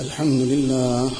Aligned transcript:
الحمد 0.00 0.40
لله. 0.40 1.10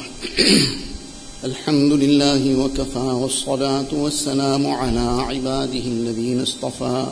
الحمد 1.44 1.92
لله 1.92 2.64
وكفى 2.64 2.98
والصلاة 2.98 3.86
والسلام 3.92 4.66
على 4.66 5.00
عباده 5.00 5.78
الذين 5.78 6.40
اصطفى. 6.40 7.06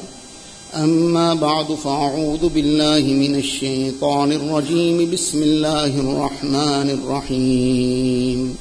أما 0.74 1.34
بعد 1.34 1.66
فأعوذ 1.66 2.48
بالله 2.48 3.00
من 3.00 3.36
الشيطان 3.36 4.32
الرجيم. 4.32 5.10
بسم 5.10 5.42
الله 5.42 5.86
الرحمن 5.86 6.90
الرحيم. 6.90 8.56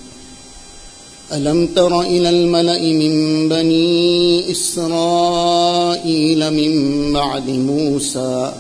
ألم 1.34 1.68
تر 1.68 2.02
إلى 2.02 2.30
الملأ 2.30 2.80
من 2.80 3.50
بني 3.50 4.52
إسرائيل 4.52 6.54
من 6.54 7.14
بعد 7.14 7.50
موسى 7.50 8.54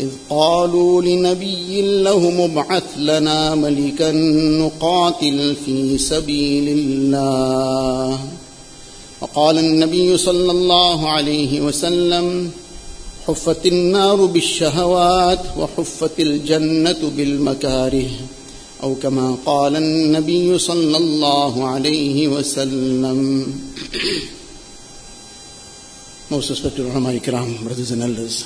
إذ 0.00 0.08
قالوا 0.30 1.02
لنبي 1.02 2.02
له 2.02 2.30
مبعث 2.30 2.84
لنا 2.96 3.54
ملكا 3.54 4.12
نقاتل 4.62 5.56
في 5.66 5.98
سبيل 5.98 6.68
الله. 6.68 8.20
وقال 9.20 9.58
النبي 9.58 10.16
صلى 10.16 10.50
الله 10.50 11.08
عليه 11.08 11.60
وسلم 11.60 12.50
حفت 13.26 13.66
النار 13.66 14.24
بالشهوات 14.24 15.40
وحفت 15.58 16.20
الجنة 16.20 17.10
بالمكاره. 17.16 18.10
أو 18.82 18.94
كما 18.94 19.36
قال 19.46 19.76
النبي 19.76 20.58
صلى 20.58 20.96
الله 20.96 21.68
عليه 21.68 22.28
وسلم. 22.28 23.46
Most 26.30 26.50
respected 26.50 26.86
Ulama 26.86 27.10
Ikram, 27.10 27.64
brothers 27.64 27.90
and 27.90 28.02
elders. 28.02 28.44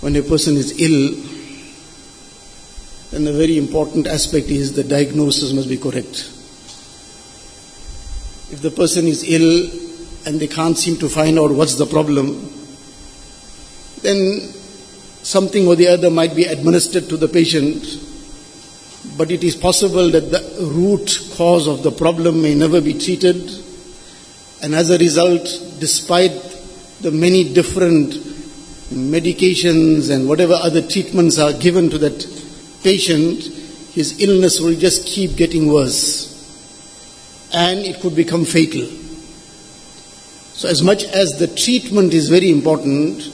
When 0.00 0.14
a 0.14 0.22
person 0.22 0.56
is 0.56 0.80
ill, 0.80 1.16
then 3.10 3.26
a 3.26 3.32
very 3.32 3.58
important 3.58 4.06
aspect 4.06 4.46
is 4.48 4.74
the 4.74 4.84
diagnosis 4.84 5.52
must 5.52 5.68
be 5.68 5.76
correct. 5.76 6.30
If 8.52 8.60
the 8.62 8.70
person 8.70 9.06
is 9.06 9.24
ill 9.24 9.68
and 10.24 10.38
they 10.38 10.46
can't 10.46 10.78
seem 10.78 10.98
to 10.98 11.08
find 11.08 11.38
out 11.38 11.50
what's 11.50 11.74
the 11.74 11.86
problem, 11.86 12.48
then 14.02 14.52
something 15.22 15.66
or 15.66 15.74
the 15.74 15.88
other 15.88 16.10
might 16.10 16.36
be 16.36 16.44
administered 16.44 17.08
to 17.08 17.16
the 17.16 17.28
patient, 17.28 17.84
but 19.16 19.32
it 19.32 19.42
is 19.42 19.56
possible 19.56 20.10
that 20.10 20.30
the 20.30 20.70
root 20.72 21.18
cause 21.34 21.66
of 21.66 21.82
the 21.82 21.90
problem 21.90 22.40
may 22.40 22.54
never 22.54 22.80
be 22.80 22.94
treated, 22.94 23.50
and 24.62 24.74
as 24.74 24.90
a 24.90 24.98
result, 24.98 25.42
despite 25.80 26.32
the 27.00 27.10
many 27.10 27.52
different 27.52 28.27
medications 28.90 30.10
and 30.10 30.28
whatever 30.28 30.54
other 30.54 30.80
treatments 30.80 31.38
are 31.38 31.52
given 31.52 31.90
to 31.90 31.98
that 31.98 32.26
patient, 32.82 33.44
his 33.92 34.20
illness 34.20 34.60
will 34.60 34.74
just 34.74 35.06
keep 35.06 35.36
getting 35.36 35.68
worse. 35.72 36.26
And 37.52 37.80
it 37.80 38.00
could 38.00 38.14
become 38.14 38.44
fatal. 38.44 38.86
So, 40.54 40.68
as 40.68 40.82
much 40.82 41.04
as 41.04 41.38
the 41.38 41.46
treatment 41.46 42.12
is 42.12 42.28
very 42.28 42.50
important, 42.50 43.30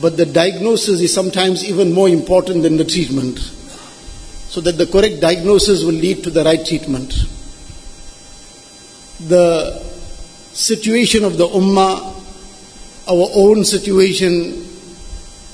but 0.00 0.16
the 0.16 0.26
diagnosis 0.26 1.00
is 1.00 1.12
sometimes 1.12 1.64
even 1.64 1.92
more 1.92 2.08
important 2.08 2.62
than 2.62 2.76
the 2.76 2.84
treatment. 2.84 3.38
So 3.38 4.60
that 4.60 4.72
the 4.72 4.86
correct 4.86 5.20
diagnosis 5.20 5.82
will 5.82 5.94
lead 5.94 6.22
to 6.24 6.30
the 6.30 6.44
right 6.44 6.64
treatment. 6.64 7.14
The 9.28 9.82
situation 10.52 11.24
of 11.24 11.38
the 11.38 11.48
ummah 11.48 12.12
our 13.08 13.28
own 13.34 13.64
situation. 13.64 14.61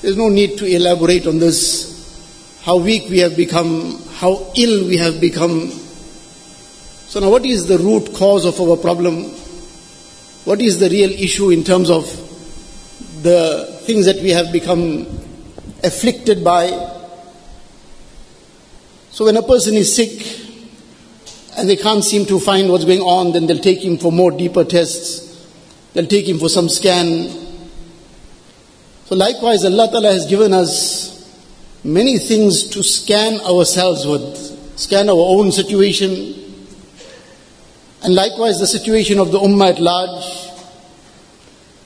There's 0.00 0.16
no 0.16 0.28
need 0.28 0.58
to 0.58 0.66
elaborate 0.66 1.26
on 1.26 1.38
this. 1.38 2.60
How 2.62 2.76
weak 2.76 3.08
we 3.10 3.18
have 3.18 3.36
become, 3.36 4.00
how 4.14 4.52
ill 4.56 4.86
we 4.86 4.96
have 4.98 5.20
become. 5.20 5.70
So, 5.70 7.20
now 7.20 7.30
what 7.30 7.44
is 7.44 7.66
the 7.66 7.78
root 7.78 8.14
cause 8.14 8.44
of 8.44 8.60
our 8.60 8.76
problem? 8.76 9.24
What 10.44 10.60
is 10.60 10.78
the 10.78 10.88
real 10.88 11.10
issue 11.10 11.50
in 11.50 11.64
terms 11.64 11.90
of 11.90 12.04
the 13.22 13.80
things 13.86 14.06
that 14.06 14.22
we 14.22 14.30
have 14.30 14.52
become 14.52 15.06
afflicted 15.82 16.44
by? 16.44 16.68
So, 19.10 19.24
when 19.24 19.36
a 19.36 19.42
person 19.42 19.74
is 19.74 19.96
sick 19.96 20.46
and 21.56 21.68
they 21.68 21.76
can't 21.76 22.04
seem 22.04 22.24
to 22.26 22.38
find 22.38 22.70
what's 22.70 22.84
going 22.84 23.00
on, 23.00 23.32
then 23.32 23.46
they'll 23.46 23.58
take 23.58 23.84
him 23.84 23.98
for 23.98 24.12
more 24.12 24.30
deeper 24.30 24.62
tests. 24.62 25.48
They'll 25.94 26.06
take 26.06 26.28
him 26.28 26.38
for 26.38 26.48
some 26.48 26.68
scan. 26.68 27.47
So 29.08 29.14
likewise, 29.14 29.64
Allah 29.64 29.88
Ta'ala 29.90 30.12
has 30.12 30.26
given 30.26 30.52
us 30.52 31.32
many 31.82 32.18
things 32.18 32.64
to 32.68 32.82
scan 32.82 33.40
ourselves 33.40 34.06
with, 34.06 34.78
scan 34.78 35.08
our 35.08 35.16
own 35.16 35.50
situation, 35.50 36.34
and 38.02 38.14
likewise 38.14 38.60
the 38.60 38.66
situation 38.66 39.18
of 39.18 39.32
the 39.32 39.38
Ummah 39.38 39.70
at 39.70 39.80
large. 39.80 40.24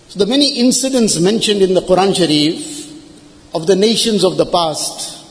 So 0.09 0.19
the 0.19 0.27
many 0.27 0.59
incidents 0.59 1.21
mentioned 1.21 1.62
in 1.62 1.75
the 1.75 1.82
Quran 1.82 2.16
Sharif 2.16 2.91
of 3.55 3.69
the 3.69 3.77
nations 3.77 4.25
of 4.25 4.37
the 4.37 4.47
past, 4.47 5.25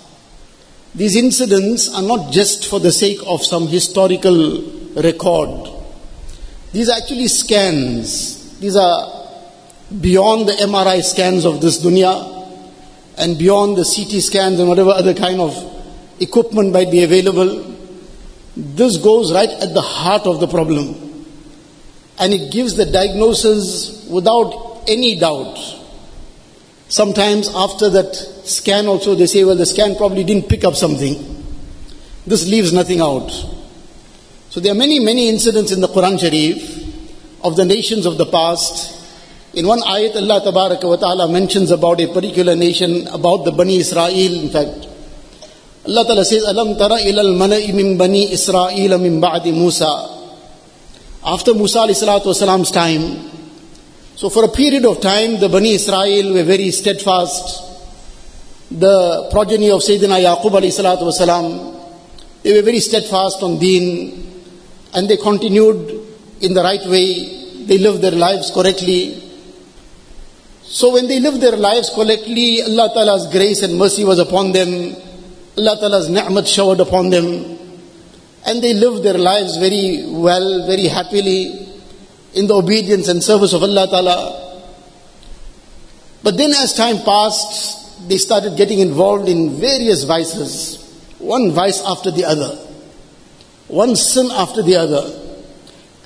these 0.95 1.17
incidents 1.17 1.93
are 1.93 2.01
not 2.01 2.31
just 2.31 2.67
for 2.67 2.79
the 2.79 2.93
sake 2.93 3.19
of 3.27 3.43
some 3.43 3.67
historical 3.67 4.61
record. 4.95 5.73
These 6.71 6.87
are 6.87 6.97
actually 6.97 7.27
scans 7.27 8.41
these 8.61 8.75
are 8.75 9.20
beyond 9.99 10.47
the 10.47 10.53
MRI 10.53 11.03
scans 11.03 11.45
of 11.45 11.59
this 11.59 11.83
dunya 11.83 12.39
and 13.17 13.37
beyond 13.37 13.77
the 13.77 13.83
CT 13.83 14.21
scans 14.21 14.59
and 14.59 14.69
whatever 14.69 14.91
other 14.91 15.13
kind 15.13 15.41
of 15.41 15.53
equipment 16.19 16.71
might 16.71 16.89
be 16.89 17.03
available. 17.03 17.75
This 18.55 18.97
goes 18.97 19.33
right 19.33 19.49
at 19.49 19.73
the 19.73 19.81
heart 19.81 20.25
of 20.25 20.39
the 20.39 20.47
problem. 20.47 21.25
And 22.19 22.33
it 22.33 22.51
gives 22.51 22.75
the 22.75 22.85
diagnosis 22.85 24.07
without 24.09 24.83
any 24.87 25.19
doubt. 25.19 25.57
Sometimes 26.87 27.49
after 27.53 27.89
that 27.89 28.15
scan 28.15 28.87
also 28.87 29.15
they 29.15 29.25
say, 29.25 29.43
well, 29.43 29.55
the 29.55 29.65
scan 29.65 29.95
probably 29.95 30.23
didn't 30.23 30.47
pick 30.49 30.63
up 30.63 30.75
something. 30.75 31.43
This 32.27 32.47
leaves 32.47 32.71
nothing 32.71 33.01
out. 33.01 33.29
So 34.49 34.59
there 34.59 34.73
are 34.73 34.75
many, 34.75 34.99
many 34.99 35.29
incidents 35.29 35.71
in 35.71 35.81
the 35.81 35.87
Quran 35.87 36.19
Sharif 36.19 37.43
of 37.43 37.55
the 37.55 37.65
nations 37.65 38.05
of 38.05 38.17
the 38.17 38.25
past. 38.25 39.00
In 39.53 39.67
one 39.67 39.81
ayat, 39.81 40.15
Allah 40.15 40.39
wa 40.45 40.95
ta'ala 40.95 41.27
mentions 41.27 41.71
about 41.71 41.99
a 41.99 42.07
particular 42.07 42.55
nation, 42.55 43.05
about 43.07 43.43
the 43.43 43.51
Bani 43.51 43.77
Israel, 43.77 44.33
in 44.43 44.49
fact. 44.49 44.87
Allah 45.85 46.05
Ta'ala 46.05 46.23
says, 46.23 46.43
Alam 46.43 46.77
tara 46.77 46.95
ilal 46.95 47.35
mala'i 47.35 47.73
min 47.73 47.97
Bani 47.97 48.31
Israel 48.31 48.97
min 48.97 49.19
ba'di 49.19 49.51
Musa. 49.51 49.91
After 51.25 51.53
Musa 51.53 51.79
wasalam's 51.79 52.71
time, 52.71 53.29
so 54.15 54.29
for 54.29 54.45
a 54.45 54.47
period 54.47 54.85
of 54.85 55.01
time, 55.01 55.39
the 55.39 55.49
Bani 55.49 55.73
Israel 55.73 56.33
were 56.33 56.43
very 56.43 56.71
steadfast. 56.71 57.61
The 58.71 59.27
progeny 59.31 59.69
of 59.69 59.81
Sayyidina 59.81 60.23
Yaqub 60.23 60.61
wasalam, 60.61 61.77
they 62.43 62.53
were 62.53 62.61
very 62.61 62.79
steadfast 62.79 63.43
on 63.43 63.59
deen, 63.59 64.31
and 64.93 65.09
they 65.09 65.17
continued 65.17 66.07
in 66.39 66.53
the 66.53 66.63
right 66.63 66.85
way, 66.87 67.65
they 67.65 67.77
lived 67.77 68.01
their 68.01 68.11
lives 68.11 68.49
correctly. 68.51 69.30
So 70.71 70.93
when 70.93 71.07
they 71.07 71.19
lived 71.19 71.41
their 71.41 71.57
lives 71.57 71.89
correctly, 71.93 72.63
Allah 72.63 72.91
Ta'ala's 72.93 73.27
grace 73.29 73.61
and 73.61 73.77
mercy 73.77 74.05
was 74.05 74.19
upon 74.19 74.53
them. 74.53 74.95
Allah 75.57 75.75
Ta'ala's 75.77 76.07
ni'mat 76.07 76.47
showered 76.47 76.79
upon 76.79 77.09
them. 77.09 77.57
And 78.45 78.63
they 78.63 78.73
lived 78.73 79.03
their 79.03 79.17
lives 79.17 79.57
very 79.57 80.05
well, 80.07 80.65
very 80.65 80.87
happily 80.87 81.67
in 82.33 82.47
the 82.47 82.55
obedience 82.55 83.09
and 83.09 83.21
service 83.21 83.51
of 83.51 83.63
Allah 83.63 83.85
Ta'ala. 83.87 84.63
But 86.23 86.37
then 86.37 86.51
as 86.51 86.73
time 86.73 86.99
passed, 87.03 88.07
they 88.07 88.17
started 88.17 88.55
getting 88.55 88.79
involved 88.79 89.27
in 89.27 89.59
various 89.59 90.03
vices, 90.03 90.79
one 91.19 91.51
vice 91.51 91.83
after 91.83 92.11
the 92.11 92.23
other, 92.23 92.55
one 93.67 93.97
sin 93.97 94.29
after 94.31 94.63
the 94.63 94.77
other 94.77 95.17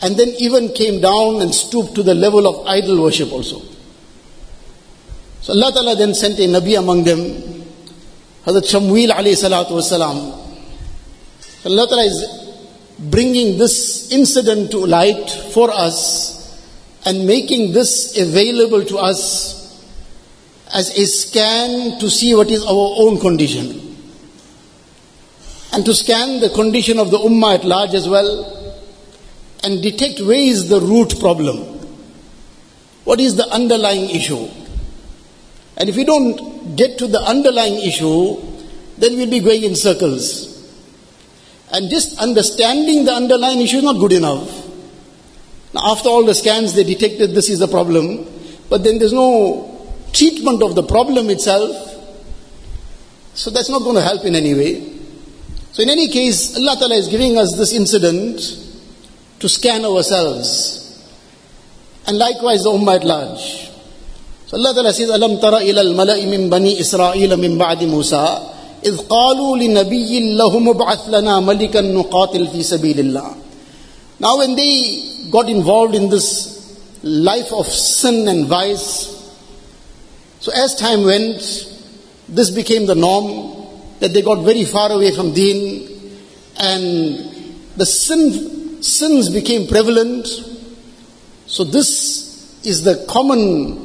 and 0.02 0.18
then 0.18 0.30
even 0.40 0.74
came 0.74 1.00
down 1.02 1.42
and 1.42 1.54
stooped 1.54 1.96
to 1.96 2.04
the 2.04 2.14
level 2.14 2.48
of 2.48 2.68
idol 2.68 3.02
worship 3.02 3.32
also. 3.32 3.75
So 5.46 5.54
Allah 5.54 5.72
Ta'ala 5.72 5.96
then 5.96 6.16
sent 6.16 6.40
a 6.40 6.48
Nabi 6.48 6.76
among 6.76 7.04
them, 7.04 7.20
Hazrat 8.46 8.66
Shamwil 8.66 9.10
alayhi 9.12 9.38
salatu 9.38 9.74
wasalam. 9.78 10.34
So 11.62 11.70
Allah 11.70 11.88
Ta'ala 11.88 12.04
is 12.04 12.98
bringing 12.98 13.60
this 13.60 14.12
incident 14.12 14.72
to 14.72 14.80
light 14.80 15.30
for 15.54 15.70
us 15.70 16.66
and 17.06 17.28
making 17.28 17.74
this 17.74 18.18
available 18.18 18.84
to 18.86 18.98
us 18.98 19.86
as 20.74 20.98
a 20.98 21.06
scan 21.06 22.00
to 22.00 22.10
see 22.10 22.34
what 22.34 22.50
is 22.50 22.64
our 22.64 22.96
own 23.06 23.20
condition. 23.20 23.96
And 25.74 25.86
to 25.86 25.94
scan 25.94 26.40
the 26.40 26.50
condition 26.50 26.98
of 26.98 27.12
the 27.12 27.20
ummah 27.20 27.60
at 27.60 27.66
large 27.66 27.94
as 27.94 28.10
well 28.10 28.82
and 29.64 29.84
detect 29.84 30.22
where 30.22 30.40
is 30.40 30.70
the 30.70 30.82
root 30.82 31.20
problem. 31.20 31.58
What 33.04 33.20
is 33.20 33.36
the 33.36 33.48
underlying 33.50 34.10
issue? 34.10 34.50
And 35.78 35.90
if 35.90 35.96
we 35.96 36.04
don't 36.04 36.76
get 36.76 36.98
to 37.00 37.08
the 37.08 37.20
underlying 37.20 37.82
issue, 37.82 38.38
then 38.98 39.18
we'll 39.18 39.30
be 39.30 39.40
going 39.40 39.64
in 39.64 39.76
circles. 39.76 40.54
And 41.72 41.90
just 41.90 42.20
understanding 42.20 43.06
the 43.06 43.12
underlying 43.12 43.60
issue 43.60 43.78
is 43.78 43.84
not 43.84 44.00
good 44.00 44.14
enough. 44.14 44.50
Now, 45.74 45.92
after 45.92 46.08
all 46.08 46.24
the 46.26 46.34
scans, 46.34 46.74
they 46.74 46.84
detected 46.84 47.32
this 47.32 47.50
is 47.50 47.60
the 47.60 47.68
problem, 47.68 48.26
but 48.70 48.84
then 48.84 48.98
there's 48.98 49.12
no 49.12 49.94
treatment 50.14 50.64
of 50.64 50.76
the 50.76 50.84
problem 50.84 51.30
itself. 51.30 51.76
So 53.34 53.50
that's 53.50 53.70
not 53.70 53.80
going 53.80 53.96
to 53.96 54.02
help 54.02 54.24
in 54.24 54.36
any 54.36 54.54
way. 54.54 54.94
So, 55.74 55.84
in 55.84 55.90
any 55.90 56.08
case, 56.08 56.56
Allah 56.56 56.78
Ta'ala 56.80 56.96
is 56.96 57.10
giving 57.10 57.38
us 57.38 57.58
this 57.58 57.74
incident 57.74 58.40
to 59.40 59.50
scan 59.50 59.84
ourselves. 59.84 61.12
And 62.08 62.18
likewise, 62.18 62.64
the 62.64 62.70
Ummah 62.70 62.96
at 62.96 63.04
large. 63.04 63.75
So, 64.55 64.57
Allah 64.57 64.75
Ta'ala 64.75 64.93
says, 64.93 65.11
Alam 65.11 65.41
tara 65.41 65.63
ila 65.63 65.81
al-mala'i 65.81 66.29
min 66.29 66.51
bani 66.51 66.79
Israel 66.79 67.37
min 67.37 67.59
ba'di 67.59 67.89
Musa. 67.89 68.57
إذ 68.81 68.97
قالوا 68.97 69.57
لنبي 69.57 70.37
لهم 70.37 70.69
ابعث 70.69 71.09
لنا 71.09 71.41
ملكا 71.41 71.81
نقاتل 71.81 72.47
في 72.49 72.63
سبيل 72.63 73.01
الله. 73.01 73.35
Now, 74.21 74.39
when 74.39 74.57
they 74.57 75.29
got 75.31 75.49
involved 75.49 75.95
in 75.95 76.09
this 76.09 76.79
life 77.03 77.53
of 77.53 77.67
sin 77.67 78.27
and 78.29 78.47
vice, 78.47 79.09
so 80.41 80.51
as 80.53 80.75
time 80.77 81.05
went, 81.05 81.41
this 82.29 82.51
became 82.51 82.87
the 82.87 82.95
norm 82.95 83.69
that 84.01 84.15
they 84.15 84.23
got 84.23 84.45
very 84.45 84.65
far 84.65 84.91
away 84.91 85.15
from 85.15 85.35
deen 85.35 85.87
and 86.59 87.31
the 87.77 87.85
sin, 87.85 88.83
sins 88.83 89.29
became 89.29 89.67
prevalent. 89.67 90.27
So 91.47 91.65
this 91.65 92.65
is 92.65 92.83
the 92.83 93.05
common 93.09 93.84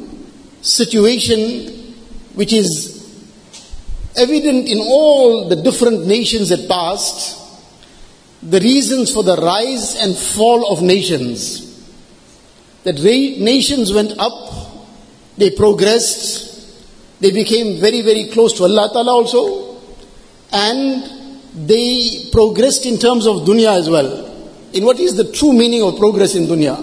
situation 0.62 1.94
which 2.34 2.52
is 2.52 3.00
evident 4.16 4.68
in 4.68 4.78
all 4.78 5.48
the 5.48 5.56
different 5.56 6.06
nations 6.06 6.48
that 6.48 6.68
passed. 6.68 7.38
The 8.42 8.60
reasons 8.60 9.12
for 9.12 9.22
the 9.22 9.36
rise 9.36 9.96
and 9.96 10.16
fall 10.16 10.72
of 10.72 10.82
nations. 10.82 11.66
That 12.84 12.96
nations 13.02 13.92
went 13.92 14.18
up, 14.18 14.86
they 15.36 15.50
progressed, 15.50 16.50
they 17.20 17.30
became 17.30 17.78
very, 17.78 18.00
very 18.00 18.28
close 18.28 18.54
to 18.54 18.64
Allah 18.64 18.88
Ta'ala 18.92 19.12
also 19.12 19.78
and 20.52 21.04
they 21.54 22.30
progressed 22.32 22.86
in 22.86 22.98
terms 22.98 23.26
of 23.26 23.42
dunya 23.46 23.78
as 23.78 23.90
well. 23.90 24.26
In 24.72 24.84
what 24.84 24.98
is 24.98 25.16
the 25.16 25.30
true 25.32 25.52
meaning 25.52 25.82
of 25.82 25.98
progress 25.98 26.34
in 26.34 26.46
dunya? 26.46 26.78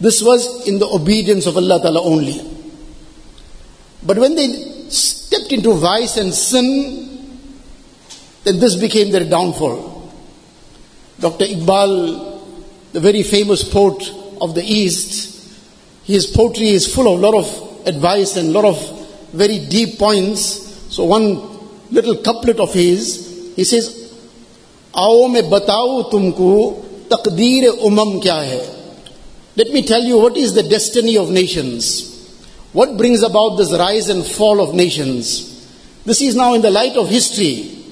This 0.00 0.22
was 0.22 0.66
in 0.66 0.78
the 0.78 0.86
obedience 0.86 1.46
of 1.46 1.56
Allah 1.56 1.80
Ta'ala 1.80 2.02
only. 2.02 2.53
But 4.03 4.17
when 4.17 4.35
they 4.35 4.47
stepped 4.89 5.51
into 5.51 5.73
vice 5.73 6.17
and 6.17 6.33
sin, 6.33 7.35
then 8.43 8.59
this 8.59 8.75
became 8.75 9.11
their 9.11 9.25
downfall. 9.25 10.11
Dr. 11.19 11.45
Iqbal, 11.45 12.41
the 12.93 12.99
very 12.99 13.23
famous 13.23 13.63
poet 13.63 14.11
of 14.41 14.55
the 14.55 14.63
East, 14.63 15.29
his 16.05 16.27
poetry 16.27 16.69
is 16.69 16.93
full 16.93 17.13
of 17.13 17.19
a 17.19 17.21
lot 17.21 17.35
of 17.35 17.87
advice 17.87 18.37
and 18.37 18.49
a 18.49 18.51
lot 18.51 18.65
of 18.65 19.31
very 19.31 19.67
deep 19.67 19.99
points. 19.99 20.41
So 20.93 21.03
one 21.03 21.59
little 21.91 22.15
couplet 22.15 22.59
of 22.59 22.73
his, 22.73 23.53
he 23.55 23.63
says, 23.63 23.95
आओ 24.95 25.27
मैं 25.27 25.49
बताऊं 25.49 26.01
तुमको 26.11 26.51
तकदीर 27.11 27.67
उमम 27.69 28.19
क्या 28.19 28.35
है 28.35 28.61
Let 29.55 29.71
me 29.73 29.83
tell 29.83 30.01
you 30.01 30.17
what 30.17 30.37
is 30.37 30.53
the 30.53 30.63
destiny 30.63 31.17
of 31.17 31.29
nations. 31.29 32.12
What 32.73 32.97
brings 32.97 33.23
about 33.23 33.57
this 33.57 33.71
rise 33.71 34.09
and 34.09 34.25
fall 34.25 34.61
of 34.61 34.75
nations? 34.75 35.67
This 36.05 36.21
is 36.21 36.35
now 36.35 36.53
in 36.53 36.61
the 36.61 36.69
light 36.69 36.95
of 36.97 37.09
history 37.09 37.83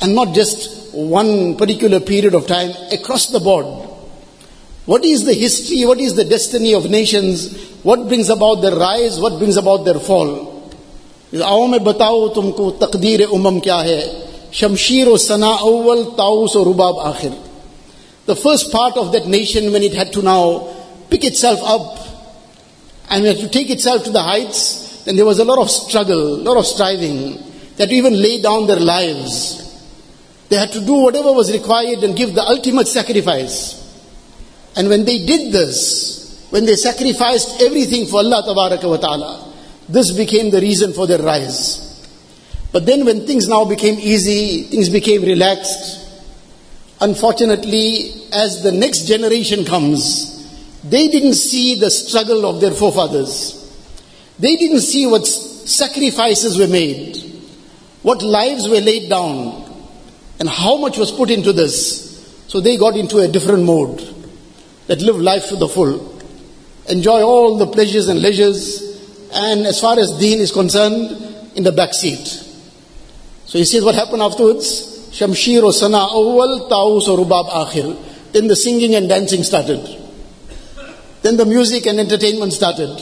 and 0.00 0.14
not 0.14 0.34
just 0.34 0.94
one 0.94 1.56
particular 1.56 2.00
period 2.00 2.34
of 2.34 2.46
time, 2.46 2.70
across 2.92 3.26
the 3.26 3.40
board. 3.40 3.66
What 4.86 5.04
is 5.04 5.24
the 5.24 5.34
history? 5.34 5.84
What 5.84 5.98
is 5.98 6.14
the 6.14 6.24
destiny 6.24 6.74
of 6.74 6.88
nations? 6.88 7.72
What 7.82 8.08
brings 8.08 8.30
about 8.30 8.56
their 8.56 8.74
rise? 8.74 9.20
What 9.20 9.38
brings 9.38 9.56
about 9.56 9.84
their 9.84 10.00
fall? 10.00 10.54
आओ 11.34 11.66
मैं 11.66 11.82
बताओ 11.84 12.28
तुमको 12.34 12.70
तकदीर 12.80 13.22
उमम 13.36 13.58
क्या 13.60 13.76
है 13.76 14.00
शमशीर 14.60 15.08
व 15.08 15.16
सना 15.20 15.50
अव्वल 15.68 16.02
ताउस 16.18 16.56
और 16.56 16.64
रुबाब 16.64 16.98
आखिर 17.08 17.32
The 18.26 18.36
first 18.36 18.72
part 18.72 18.96
of 18.96 19.12
that 19.12 19.26
nation 19.26 19.70
when 19.72 19.82
it 19.82 19.92
had 19.92 20.12
to 20.14 20.22
now 20.22 20.68
pick 21.10 21.24
itself 21.24 21.60
up 21.62 22.01
and 23.09 23.25
had 23.25 23.37
to 23.37 23.49
take 23.49 23.69
itself 23.69 24.03
to 24.05 24.11
the 24.11 24.21
heights, 24.21 25.03
then 25.03 25.15
there 25.15 25.25
was 25.25 25.39
a 25.39 25.45
lot 25.45 25.59
of 25.59 25.69
struggle, 25.69 26.35
a 26.35 26.43
lot 26.43 26.57
of 26.57 26.65
striving. 26.65 27.35
They 27.75 27.83
had 27.83 27.89
to 27.89 27.95
even 27.95 28.13
lay 28.13 28.41
down 28.41 28.67
their 28.67 28.79
lives. 28.79 29.59
They 30.49 30.57
had 30.57 30.71
to 30.73 30.85
do 30.85 30.93
whatever 30.93 31.33
was 31.33 31.51
required 31.51 32.03
and 32.03 32.15
give 32.15 32.33
the 32.33 32.43
ultimate 32.43 32.87
sacrifice. 32.87 33.79
And 34.75 34.89
when 34.89 35.05
they 35.05 35.25
did 35.25 35.51
this, 35.51 36.47
when 36.49 36.65
they 36.65 36.75
sacrificed 36.75 37.61
everything 37.61 38.05
for 38.05 38.17
Allah 38.17 38.43
wa 38.45 38.97
ta'ala, 38.97 39.53
this 39.89 40.11
became 40.11 40.51
the 40.51 40.61
reason 40.61 40.93
for 40.93 41.07
their 41.07 41.21
rise. 41.21 41.83
But 42.71 42.85
then, 42.85 43.05
when 43.05 43.27
things 43.27 43.47
now 43.47 43.65
became 43.65 43.99
easy, 43.99 44.63
things 44.63 44.89
became 44.89 45.21
relaxed, 45.21 46.09
unfortunately, 47.01 48.13
as 48.31 48.63
the 48.63 48.71
next 48.71 49.05
generation 49.05 49.63
comes, 49.63 50.32
they 50.83 51.07
didn't 51.07 51.35
see 51.35 51.79
the 51.79 51.89
struggle 51.89 52.45
of 52.45 52.61
their 52.61 52.71
forefathers. 52.71 53.59
They 54.39 54.55
didn't 54.55 54.81
see 54.81 55.05
what 55.05 55.25
sacrifices 55.25 56.57
were 56.57 56.67
made, 56.67 57.17
what 58.01 58.21
lives 58.21 58.67
were 58.67 58.81
laid 58.81 59.09
down, 59.09 59.63
and 60.39 60.49
how 60.49 60.77
much 60.77 60.97
was 60.97 61.11
put 61.11 61.29
into 61.29 61.53
this. 61.53 62.43
So 62.47 62.59
they 62.59 62.77
got 62.77 62.97
into 62.97 63.19
a 63.19 63.27
different 63.27 63.63
mode 63.63 63.99
that 64.87 65.01
live 65.01 65.17
life 65.17 65.47
to 65.49 65.55
the 65.55 65.67
full, 65.67 66.21
enjoy 66.89 67.21
all 67.21 67.57
the 67.57 67.67
pleasures 67.67 68.09
and 68.09 68.21
leisures, 68.21 68.81
and 69.33 69.65
as 69.65 69.79
far 69.79 69.97
as 69.97 70.11
deen 70.19 70.39
is 70.39 70.51
concerned, 70.51 71.23
in 71.55 71.63
the 71.63 71.71
back 71.71 71.93
seat. 71.93 72.25
So 73.45 73.57
he 73.57 73.65
says 73.65 73.83
what 73.83 73.95
happened 73.95 74.21
afterwards? 74.21 75.09
Shamshir 75.11 75.63
or 75.63 75.71
sana 75.71 75.99
awwal, 75.99 76.67
taus 76.69 77.07
rubab 77.07 77.49
akhir. 77.49 78.31
Then 78.33 78.47
the 78.47 78.55
singing 78.55 78.95
and 78.95 79.07
dancing 79.07 79.43
started. 79.43 80.02
Then 81.23 81.37
the 81.37 81.45
music 81.45 81.85
and 81.87 81.99
entertainment 81.99 82.51
started, 82.51 82.99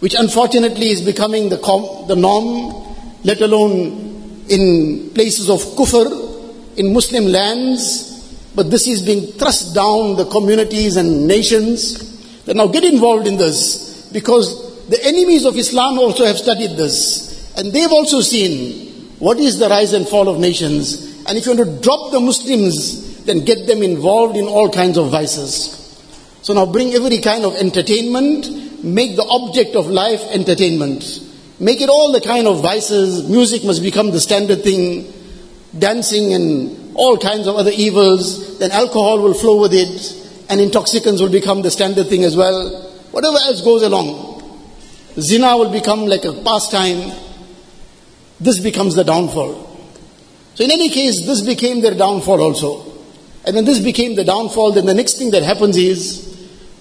which 0.00 0.14
unfortunately 0.14 0.88
is 0.88 1.02
becoming 1.02 1.50
the, 1.50 1.58
com- 1.58 2.08
the 2.08 2.16
norm, 2.16 2.96
let 3.24 3.40
alone 3.42 4.44
in 4.48 5.10
places 5.14 5.50
of 5.50 5.60
kufr, 5.76 6.78
in 6.78 6.92
Muslim 6.94 7.26
lands. 7.26 8.10
But 8.54 8.70
this 8.70 8.86
is 8.86 9.02
being 9.02 9.32
thrust 9.32 9.74
down 9.74 10.16
the 10.16 10.24
communities 10.24 10.96
and 10.96 11.26
nations 11.26 12.42
that 12.44 12.56
now 12.56 12.68
get 12.68 12.84
involved 12.84 13.26
in 13.26 13.36
this 13.36 14.08
because 14.12 14.88
the 14.88 15.04
enemies 15.04 15.44
of 15.44 15.56
Islam 15.56 15.98
also 15.98 16.24
have 16.24 16.38
studied 16.38 16.76
this. 16.76 17.52
And 17.58 17.72
they've 17.72 17.92
also 17.92 18.22
seen 18.22 19.10
what 19.18 19.38
is 19.38 19.58
the 19.58 19.68
rise 19.68 19.92
and 19.92 20.08
fall 20.08 20.28
of 20.28 20.38
nations. 20.38 21.24
And 21.26 21.36
if 21.36 21.44
you 21.44 21.54
want 21.54 21.68
to 21.68 21.80
drop 21.82 22.12
the 22.12 22.20
Muslims, 22.20 23.24
then 23.24 23.44
get 23.44 23.66
them 23.66 23.82
involved 23.82 24.36
in 24.36 24.46
all 24.46 24.70
kinds 24.70 24.96
of 24.96 25.10
vices. 25.10 25.83
So 26.44 26.52
now 26.52 26.66
bring 26.66 26.92
every 26.92 27.20
kind 27.20 27.46
of 27.46 27.56
entertainment, 27.56 28.84
make 28.84 29.16
the 29.16 29.24
object 29.24 29.74
of 29.76 29.86
life 29.86 30.20
entertainment. 30.30 31.02
Make 31.58 31.80
it 31.80 31.88
all 31.88 32.12
the 32.12 32.20
kind 32.20 32.46
of 32.46 32.60
vices. 32.60 33.26
Music 33.30 33.64
must 33.64 33.82
become 33.82 34.10
the 34.10 34.20
standard 34.20 34.62
thing. 34.62 35.10
Dancing 35.78 36.34
and 36.34 36.94
all 36.94 37.16
kinds 37.16 37.46
of 37.46 37.56
other 37.56 37.70
evils. 37.74 38.58
Then 38.58 38.72
alcohol 38.72 39.22
will 39.22 39.32
flow 39.32 39.58
with 39.58 39.72
it. 39.72 40.50
And 40.50 40.60
intoxicants 40.60 41.22
will 41.22 41.30
become 41.30 41.62
the 41.62 41.70
standard 41.70 42.08
thing 42.08 42.24
as 42.24 42.36
well. 42.36 42.92
Whatever 43.10 43.38
else 43.38 43.62
goes 43.62 43.82
along. 43.82 44.42
Zina 45.18 45.56
will 45.56 45.70
become 45.72 46.04
like 46.04 46.26
a 46.26 46.34
pastime. 46.34 47.10
This 48.38 48.58
becomes 48.58 48.96
the 48.96 49.04
downfall. 49.04 49.70
So, 50.56 50.64
in 50.64 50.70
any 50.70 50.90
case, 50.90 51.24
this 51.24 51.40
became 51.40 51.80
their 51.80 51.94
downfall 51.94 52.42
also. 52.42 52.92
And 53.46 53.56
when 53.56 53.64
this 53.64 53.78
became 53.78 54.14
the 54.14 54.24
downfall, 54.24 54.72
then 54.72 54.84
the 54.84 54.92
next 54.92 55.14
thing 55.14 55.30
that 55.30 55.42
happens 55.42 55.78
is, 55.78 56.23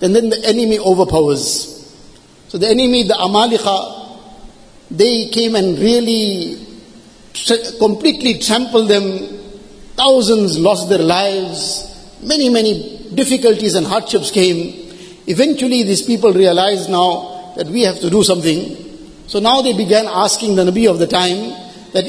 and 0.04 0.14
then 0.14 0.30
the 0.30 0.46
enemy 0.46 0.78
overpowers. 0.80 1.70
So, 2.50 2.58
the 2.58 2.68
enemy, 2.68 3.04
the 3.04 3.14
Amalika, 3.14 4.20
they 4.92 5.30
came 5.30 5.56
and 5.56 5.80
really 5.80 6.58
completely 7.80 8.38
trampled 8.40 8.90
them. 8.90 9.40
Thousands 9.96 10.60
lost 10.60 10.90
their 10.90 11.00
lives. 11.00 12.20
Many, 12.22 12.50
many 12.50 13.10
difficulties 13.16 13.76
and 13.76 13.88
hardships 13.88 14.30
came. 14.30 14.92
Eventually, 15.26 15.84
these 15.84 16.02
people 16.02 16.34
realized 16.34 16.90
now 16.90 17.54
that 17.56 17.68
we 17.68 17.84
have 17.84 18.00
to 18.02 18.10
do 18.10 18.24
something. 18.24 18.78
So 19.28 19.40
now 19.40 19.62
they 19.62 19.72
began 19.72 20.06
asking 20.06 20.58
the 20.58 20.66
Nabi 20.66 20.90
of 20.90 21.00
the 21.00 21.08
time 21.08 21.38
that 21.94 22.04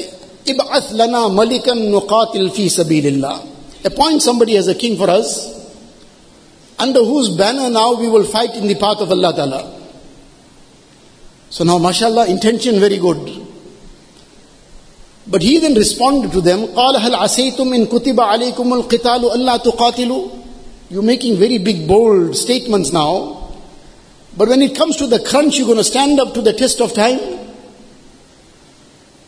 Ib'ath 0.45 0.91
lana 0.91 1.29
malikan 1.33 1.79
nuqatil 1.89 2.53
fi 2.53 2.65
sabilillah. 2.65 3.85
Appoint 3.85 4.21
somebody 4.21 4.57
as 4.57 4.67
a 4.67 4.75
king 4.75 4.97
for 4.97 5.09
us, 5.09 5.54
under 6.78 7.00
whose 7.00 7.36
banner 7.36 7.68
now 7.68 7.94
we 7.94 8.08
will 8.08 8.24
fight 8.24 8.54
in 8.56 8.66
the 8.66 8.74
path 8.74 9.00
of 9.00 9.10
Allah 9.10 9.34
Ta'ala. 9.34 9.80
So 11.50 11.64
now, 11.64 11.78
mashallah, 11.78 12.28
intention 12.28 12.80
very 12.80 12.98
good. 12.98 13.46
But 15.26 15.42
he 15.42 15.58
then 15.58 15.74
responded 15.74 16.32
to 16.32 16.40
them, 16.40 16.68
قال 16.68 16.96
هل 16.96 17.14
عسيتم 17.14 17.74
إن 17.74 17.86
كتب 17.86 18.20
عليكم 18.20 18.72
القتال 18.72 19.30
ألا 19.34 19.56
تقاتلوا 19.56 20.28
You're 20.90 21.02
making 21.02 21.36
very 21.36 21.58
big 21.58 21.86
bold 21.86 22.36
statements 22.36 22.92
now. 22.92 23.52
But 24.36 24.48
when 24.48 24.60
it 24.60 24.74
comes 24.74 24.96
to 24.96 25.06
the 25.06 25.20
crunch, 25.20 25.56
you're 25.56 25.66
going 25.66 25.78
to 25.78 25.84
stand 25.84 26.18
up 26.18 26.34
to 26.34 26.42
the 26.42 26.52
test 26.52 26.80
of 26.80 26.94
time. 26.94 27.20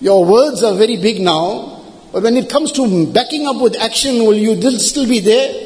Your 0.01 0.25
words 0.25 0.65
are 0.65 0.75
very 0.75 0.97
big 0.97 1.21
now. 1.21 1.83
But 2.13 2.25
when 2.25 2.37
it 2.37 2.51
comes 2.51 2.73
to 2.73 3.07
backing 3.13 3.47
up 3.47 3.63
with 3.63 3.77
action, 3.77 4.25
will 4.25 4.35
you 4.35 4.61
still 4.79 5.09
be 5.09 5.21
there? 5.21 5.66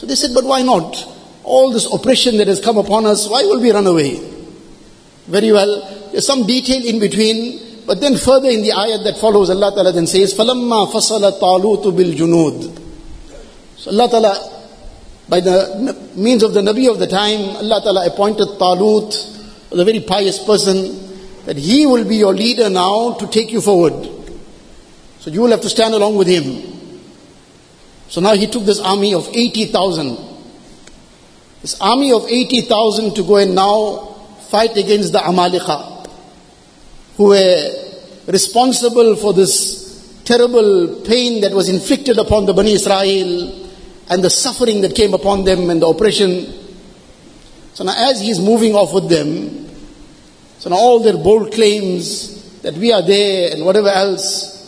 So 0.00 0.06
they 0.06 0.14
said, 0.14 0.32
but 0.34 0.44
why 0.44 0.62
not? 0.62 0.96
All 1.44 1.72
this 1.72 1.92
oppression 1.92 2.36
that 2.38 2.48
has 2.48 2.60
come 2.60 2.76
upon 2.76 3.06
us, 3.06 3.28
why 3.28 3.42
will 3.42 3.60
we 3.60 3.70
run 3.70 3.86
away? 3.86 4.16
Very 5.26 5.52
well. 5.52 6.10
There's 6.12 6.26
some 6.26 6.46
detail 6.46 6.84
in 6.84 7.00
between. 7.00 7.84
But 7.86 8.00
then 8.00 8.16
further 8.16 8.48
in 8.48 8.62
the 8.62 8.70
ayat 8.70 9.04
that 9.04 9.16
follows, 9.20 9.48
Allah 9.48 9.72
Ta'ala 9.72 9.92
then 9.92 10.06
says, 10.06 10.34
فَلَمَّا 10.34 10.90
فَصَلَ 10.90 11.40
طَالُوتُ 11.40 11.84
بِالْجُنُودِ 11.84 12.82
So 13.76 13.90
Allah 13.92 14.08
Ta'ala, 14.10 14.52
by 15.28 15.40
the 15.40 15.96
means 16.16 16.42
of 16.42 16.52
the 16.52 16.60
Nabi 16.60 16.90
of 16.90 16.98
the 16.98 17.06
time, 17.06 17.56
Allah 17.56 17.80
Ta'ala 17.82 18.06
appointed 18.06 18.48
Talut, 18.58 19.14
a 19.72 19.84
very 19.84 20.00
pious 20.00 20.42
person, 20.44 21.44
that 21.46 21.56
he 21.56 21.86
will 21.86 22.04
be 22.04 22.16
your 22.16 22.34
leader 22.34 22.68
now 22.68 23.12
to 23.14 23.26
take 23.28 23.52
you 23.52 23.60
forward. 23.60 24.08
So 25.20 25.30
you 25.30 25.42
will 25.42 25.50
have 25.50 25.60
to 25.60 25.70
stand 25.70 25.94
along 25.94 26.16
with 26.16 26.26
him. 26.26 26.44
So 28.11 28.19
now 28.19 28.35
he 28.35 28.45
took 28.47 28.65
this 28.65 28.81
army 28.81 29.13
of 29.13 29.29
80,000. 29.31 30.17
This 31.61 31.79
army 31.79 32.11
of 32.11 32.25
80,000 32.27 33.15
to 33.15 33.23
go 33.23 33.37
and 33.37 33.55
now 33.55 34.15
fight 34.49 34.75
against 34.75 35.13
the 35.13 35.19
Amalika 35.19 36.09
who 37.15 37.29
were 37.29 37.71
responsible 38.27 39.15
for 39.15 39.33
this 39.33 40.21
terrible 40.25 41.03
pain 41.07 41.39
that 41.39 41.53
was 41.53 41.69
inflicted 41.69 42.17
upon 42.17 42.45
the 42.45 42.53
Bani 42.53 42.73
Israel 42.73 43.69
and 44.09 44.21
the 44.21 44.29
suffering 44.29 44.81
that 44.81 44.93
came 44.93 45.13
upon 45.13 45.45
them 45.45 45.69
and 45.69 45.81
the 45.81 45.87
oppression. 45.87 46.51
So 47.73 47.85
now, 47.85 47.93
as 48.09 48.19
he's 48.19 48.39
moving 48.39 48.75
off 48.75 48.93
with 48.93 49.09
them, 49.09 49.69
so 50.59 50.69
now 50.69 50.75
all 50.75 50.99
their 50.99 51.13
bold 51.13 51.53
claims 51.53 52.59
that 52.61 52.73
we 52.73 52.91
are 52.91 53.01
there 53.01 53.53
and 53.53 53.65
whatever 53.65 53.87
else. 53.87 54.60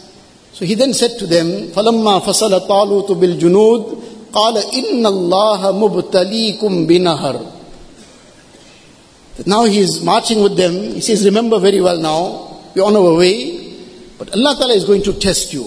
So 0.53 0.65
he 0.65 0.75
then 0.75 0.93
said 0.93 1.19
to 1.19 1.27
them, 1.27 1.47
فَلَمَّا 1.73 2.23
فَصَلَ 2.23 2.67
طَالُوتُ 2.69 3.09
بِالْجُنُودِ 3.09 4.31
قَالَ 4.33 4.57
إِنَّ 4.57 5.07
اللَّهَ 5.07 5.61
مُبْتَلِيكُمْ 5.73 6.87
بِنَهَرٍ 6.87 7.59
now 9.47 9.65
he 9.65 9.79
is 9.79 10.03
marching 10.03 10.43
with 10.43 10.57
them. 10.57 10.73
He 10.73 11.01
says, 11.01 11.25
Remember 11.25 11.61
very 11.61 11.81
well 11.81 11.99
now, 11.99 12.61
we're 12.75 12.83
on 12.83 12.97
our 12.97 13.17
way, 13.17 13.77
but 14.19 14.33
Allah 14.35 14.57
Ta'ala 14.59 14.75
is 14.75 14.85
going 14.85 15.03
to 15.05 15.13
test 15.13 15.53
you. 15.53 15.65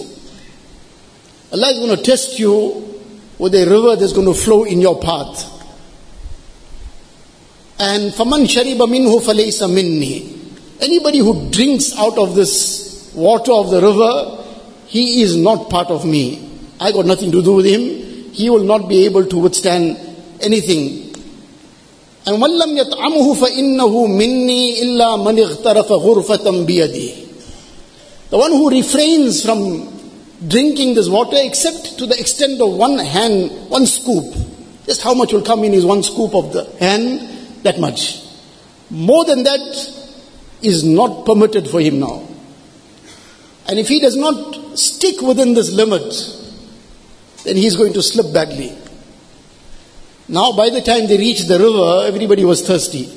Allah 1.52 1.70
is 1.70 1.78
going 1.78 1.96
to 1.96 2.02
test 2.02 2.38
you 2.38 3.00
with 3.38 3.54
a 3.54 3.64
river 3.64 3.96
that's 3.96 4.12
going 4.12 4.26
to 4.26 4.34
flow 4.34 4.64
in 4.64 4.80
your 4.80 5.00
path. 5.00 5.48
And 7.78 8.12
faman 8.12 8.44
shariba 8.44 8.86
minhu 8.86 9.20
falaysa 9.20 9.72
minni. 9.72 10.38
Anybody 10.80 11.18
who 11.18 11.50
drinks 11.50 11.96
out 11.96 12.18
of 12.18 12.34
this 12.34 13.12
water 13.14 13.52
of 13.52 13.70
the 13.70 13.80
river, 13.80 14.35
he 14.86 15.22
is 15.22 15.36
not 15.36 15.70
part 15.70 15.88
of 15.88 16.04
me. 16.04 16.48
I 16.80 16.92
got 16.92 17.06
nothing 17.06 17.32
to 17.32 17.42
do 17.42 17.54
with 17.54 17.66
him. 17.66 18.32
He 18.32 18.50
will 18.50 18.64
not 18.64 18.88
be 18.88 19.04
able 19.06 19.26
to 19.26 19.38
withstand 19.38 19.96
anything 20.40 21.12
and 22.24 22.40
وَلَّمْ 22.40 22.78
يَطْعَمُهُ 22.78 23.34
فَإِنَّهُ 23.34 24.06
مِنِّي 24.06 24.80
إِلَّا 24.82 25.16
مَنِ 25.16 25.38
اغْتَرَفَ 25.38 25.88
غُرْفَةً 25.90 26.66
بِيَدِهِ 26.66 28.30
The 28.30 28.38
one 28.38 28.52
who 28.52 28.70
refrains 28.70 29.44
from 29.44 29.88
drinking 30.46 30.94
this 30.94 31.08
water 31.08 31.36
except 31.40 31.98
to 31.98 32.06
the 32.06 32.18
extent 32.18 32.60
of 32.60 32.74
one 32.74 32.96
hand, 32.98 33.50
one 33.68 33.86
scoop. 33.86 34.34
Just 34.86 35.02
how 35.02 35.14
much 35.14 35.32
will 35.32 35.42
come 35.42 35.64
in 35.64 35.74
is 35.74 35.84
one 35.84 36.04
scoop 36.04 36.32
of 36.34 36.52
the 36.52 36.64
hand, 36.78 37.20
that 37.64 37.80
much. 37.80 38.22
More 38.88 39.24
than 39.24 39.42
that 39.42 39.60
is 40.62 40.84
not 40.84 41.26
permitted 41.26 41.68
for 41.68 41.80
him 41.80 41.98
now. 41.98 42.22
And 43.66 43.80
if 43.80 43.88
he 43.88 43.98
does 43.98 44.16
not 44.16 44.65
stick 44.76 45.20
within 45.20 45.54
this 45.54 45.70
limit, 45.70 46.14
then 47.44 47.56
he 47.56 47.66
is 47.66 47.76
going 47.76 47.92
to 47.92 48.02
slip 48.02 48.32
badly. 48.32 48.76
Now, 50.28 50.52
by 50.52 50.70
the 50.70 50.80
time 50.80 51.06
they 51.08 51.18
reached 51.18 51.48
the 51.48 51.58
river, 51.58 52.06
everybody 52.06 52.44
was 52.44 52.66
thirsty. 52.66 53.10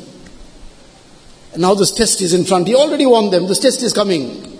And 1.53 1.61
now 1.61 1.73
this 1.73 1.91
test 1.91 2.21
is 2.21 2.33
in 2.33 2.43
front. 2.43 2.67
He 2.67 2.75
already 2.75 3.05
warned 3.05 3.31
them, 3.31 3.47
this 3.47 3.59
test 3.59 3.81
is 3.83 3.93
coming. 3.93 4.51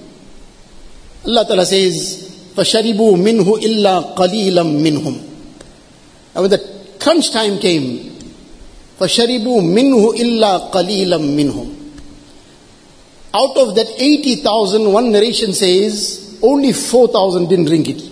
Allah 1.26 1.46
Ta'ala 1.46 1.66
says, 1.66 2.54
فَشَرِبُوا 2.56 3.18
مِنْهُ 3.18 3.44
إِلَّا 3.44 4.16
قَلِيلًا 4.16 4.64
مِنْهُمْ 4.64 5.16
And 6.36 6.42
when 6.42 6.50
the 6.50 6.96
crunch 7.00 7.32
time 7.32 7.60
came, 7.60 8.12
فَشَرِبُوا 9.00 9.62
مِنْهُ 9.62 10.16
إِلَّا 10.16 10.72
قَلِيلًا 10.72 11.18
مِنْهُمْ 11.18 11.76
Out 13.34 13.58
of 13.58 13.76
that 13.76 13.88
80,000, 13.98 14.94
one 14.94 15.12
narration 15.12 15.52
says, 15.52 16.29
only 16.43 16.73
4,000 16.73 17.49
didn't 17.49 17.67
drink 17.67 17.89
it. 17.89 18.03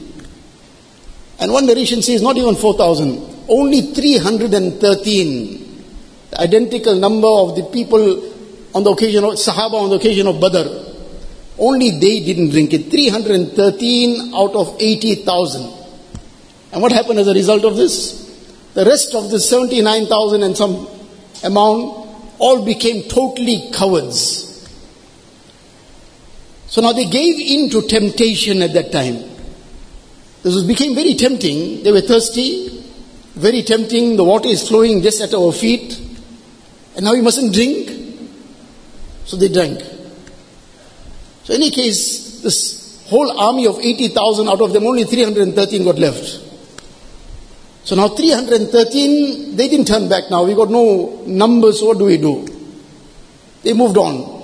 And 1.41 1.53
one 1.53 1.67
narration 1.67 2.03
says, 2.03 2.21
not 2.23 2.37
even 2.37 2.55
4,000 2.55 3.29
only 3.49 3.93
313, 3.93 5.85
the 6.31 6.41
identical 6.41 6.95
number 6.97 7.27
of 7.27 7.57
the 7.57 7.65
people 7.73 8.35
on 8.75 8.85
the 8.85 8.91
occasion 8.91 9.25
of 9.25 9.33
Sahaba 9.33 9.83
on 9.83 9.91
the 9.91 9.97
occasion 9.97 10.27
of 10.27 10.41
Badr, 10.41 10.69
only 11.59 11.99
they 11.99 12.21
didn't 12.21 12.51
drink 12.51 12.73
it. 12.75 12.91
313 12.91 14.33
out 14.35 14.55
of 14.55 14.77
80,000. 14.79 15.73
And 16.73 16.83
what 16.83 16.93
happened 16.93 17.19
as 17.19 17.27
a 17.27 17.35
result 17.35 17.65
of 17.65 17.77
this? 17.77 18.27
The 18.75 18.85
rest 18.85 19.15
of 19.15 19.31
the 19.31 19.41
79,000 19.41 20.43
and 20.43 20.57
some 20.57 20.87
amount 21.43 22.07
all 22.39 22.65
became 22.65 23.09
totally 23.09 23.71
cowards. 23.73 24.48
So 26.69 26.83
now 26.83 26.93
they 26.93 27.07
gave 27.07 27.39
in 27.41 27.71
to 27.71 27.89
temptation 27.89 28.63
at 28.63 28.75
that 28.75 28.93
time. 28.93 29.25
This 30.43 30.63
became 30.65 30.95
very 30.95 31.15
tempting. 31.15 31.83
They 31.83 31.91
were 31.91 32.03
thirsty. 32.03 32.85
Very 33.35 33.63
tempting. 33.63 34.17
The 34.17 34.25
water 34.25 34.49
is 34.49 34.69
flowing 34.69 35.03
just 35.03 35.21
at 35.21 35.35
our 35.35 35.53
feet. 35.53 35.99
And 36.95 37.05
now 37.05 37.13
we 37.13 37.23
mustn't 37.23 37.55
drink. 37.55 37.91
So 39.25 39.37
they 39.37 39.49
drank. 39.49 39.81
So, 41.45 41.55
in 41.55 41.63
any 41.63 41.71
case, 41.71 42.43
this 42.43 43.07
whole 43.09 43.41
army 43.41 43.67
of 43.67 43.79
80,000, 43.79 44.49
out 44.49 44.61
of 44.61 44.73
them 44.73 44.87
only 44.87 45.05
313 45.05 45.85
got 45.85 45.99
left. 45.99 46.45
So 47.85 47.97
now 47.97 48.09
313, 48.09 49.57
they 49.57 49.69
didn't 49.69 49.87
turn 49.87 50.11
back 50.11 50.25
now. 50.31 50.45
We 50.45 50.55
got 50.55 50.71
no 50.71 51.23
numbers. 51.27 51.83
What 51.83 51.99
do 51.99 52.05
we 52.05 52.19
do? 52.19 52.47
They 53.63 53.73
moved 53.73 53.97
on. 53.97 54.38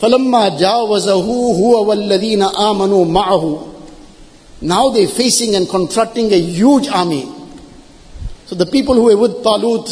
فَلَمَّا 0.00 0.58
جَاوَزَهُ 0.58 1.26
هُوَ 1.60 1.86
وَالَّذِينَ 1.86 2.42
آمَنُوا 2.42 3.04
مَعَهُ 3.06 3.74
Now 4.62 4.90
they're 4.90 5.06
facing 5.06 5.54
and 5.54 5.68
confronting 5.68 6.32
a 6.32 6.40
huge 6.40 6.88
army. 6.88 7.30
So 8.46 8.56
the 8.56 8.66
people 8.66 8.94
who 8.94 9.04
were 9.04 9.16
with 9.16 9.44
Talut, 9.44 9.86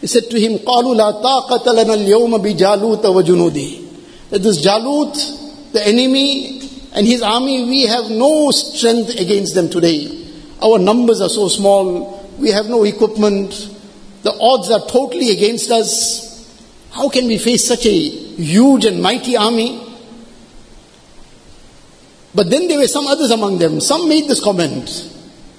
they 0.00 0.06
said 0.06 0.30
to 0.30 0.40
him, 0.40 0.58
قَالُوا 0.58 0.96
لَا 0.96 1.22
طَاقَةَ 1.22 1.64
لَنَا 1.64 1.94
الْيَوْمَ 1.94 2.38
بِجَالُوتَ 2.42 3.02
وَجُنُودِهِ 3.02 4.30
That 4.30 4.42
this 4.42 4.64
Jalut, 4.64 5.72
the 5.72 5.86
enemy 5.86 6.60
and 6.94 7.06
his 7.06 7.20
army, 7.22 7.64
we 7.64 7.82
have 7.86 8.10
no 8.10 8.50
strength 8.50 9.10
against 9.20 9.54
them 9.54 9.68
today. 9.68 10.26
Our 10.62 10.78
numbers 10.78 11.20
are 11.20 11.28
so 11.28 11.48
small, 11.48 12.28
we 12.38 12.50
have 12.50 12.66
no 12.66 12.84
equipment, 12.84 13.68
the 14.22 14.32
odds 14.40 14.70
are 14.70 14.86
totally 14.86 15.30
against 15.32 15.70
us. 15.70 16.30
How 16.92 17.08
can 17.08 17.26
we 17.26 17.38
face 17.38 17.66
such 17.66 17.86
a 17.86 18.25
huge 18.36 18.84
and 18.84 19.02
mighty 19.02 19.36
army? 19.36 19.80
But 22.34 22.50
then 22.50 22.68
there 22.68 22.78
were 22.78 22.88
some 22.88 23.06
others 23.06 23.30
among 23.30 23.58
them. 23.58 23.80
Some 23.80 24.08
made 24.08 24.28
this 24.28 24.40
comment. 24.42 25.10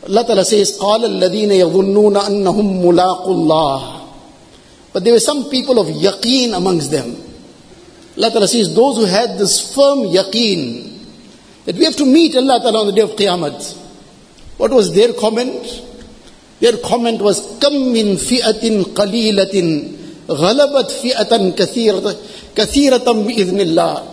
Allah 0.07 0.25
Ta'ala 0.25 0.43
says, 0.43 0.77
قَالَ 0.79 1.05
الَّذِينَ 1.05 1.49
يَظُنُّونَ 1.49 2.17
أَنَّهُمْ 2.17 2.81
مُلَاقُ 2.83 3.25
اللَّهِ 3.27 4.09
But 4.91 5.03
there 5.03 5.13
were 5.13 5.19
some 5.19 5.49
people 5.49 5.79
of 5.79 5.87
yaqeen 5.87 6.55
amongst 6.57 6.91
them. 6.91 7.15
Allah 8.17 8.31
Ta'ala 8.31 8.47
says, 8.47 8.75
those 8.75 8.97
who 8.97 9.05
had 9.05 9.37
this 9.37 9.73
firm 9.73 9.99
yaqeen, 9.99 10.99
that 11.65 11.75
we 11.75 11.85
have 11.85 11.95
to 11.95 12.05
meet 12.05 12.35
Allah 12.35 12.59
Ta'ala 12.59 12.81
on 12.81 12.87
the 12.87 12.93
day 12.93 13.01
of 13.01 13.11
Qiyamah. 13.11 13.77
What 14.57 14.71
was 14.71 14.93
their 14.93 15.13
comment? 15.13 15.81
Their 16.59 16.77
comment 16.77 17.21
was, 17.21 17.59
كَم 17.59 17.93
مِّن 17.93 18.15
فِئَةٍ 18.15 18.93
قَلِيلَةٍ 18.93 19.96
غَلَبَتْ 20.27 20.91
فِئَةً 20.91 21.51
كَثِيرَةً 21.55 22.15
كَثِيرَةً 22.55 23.07
بِإِذْنِ 23.27 23.59
اللَّهِ 23.59 24.03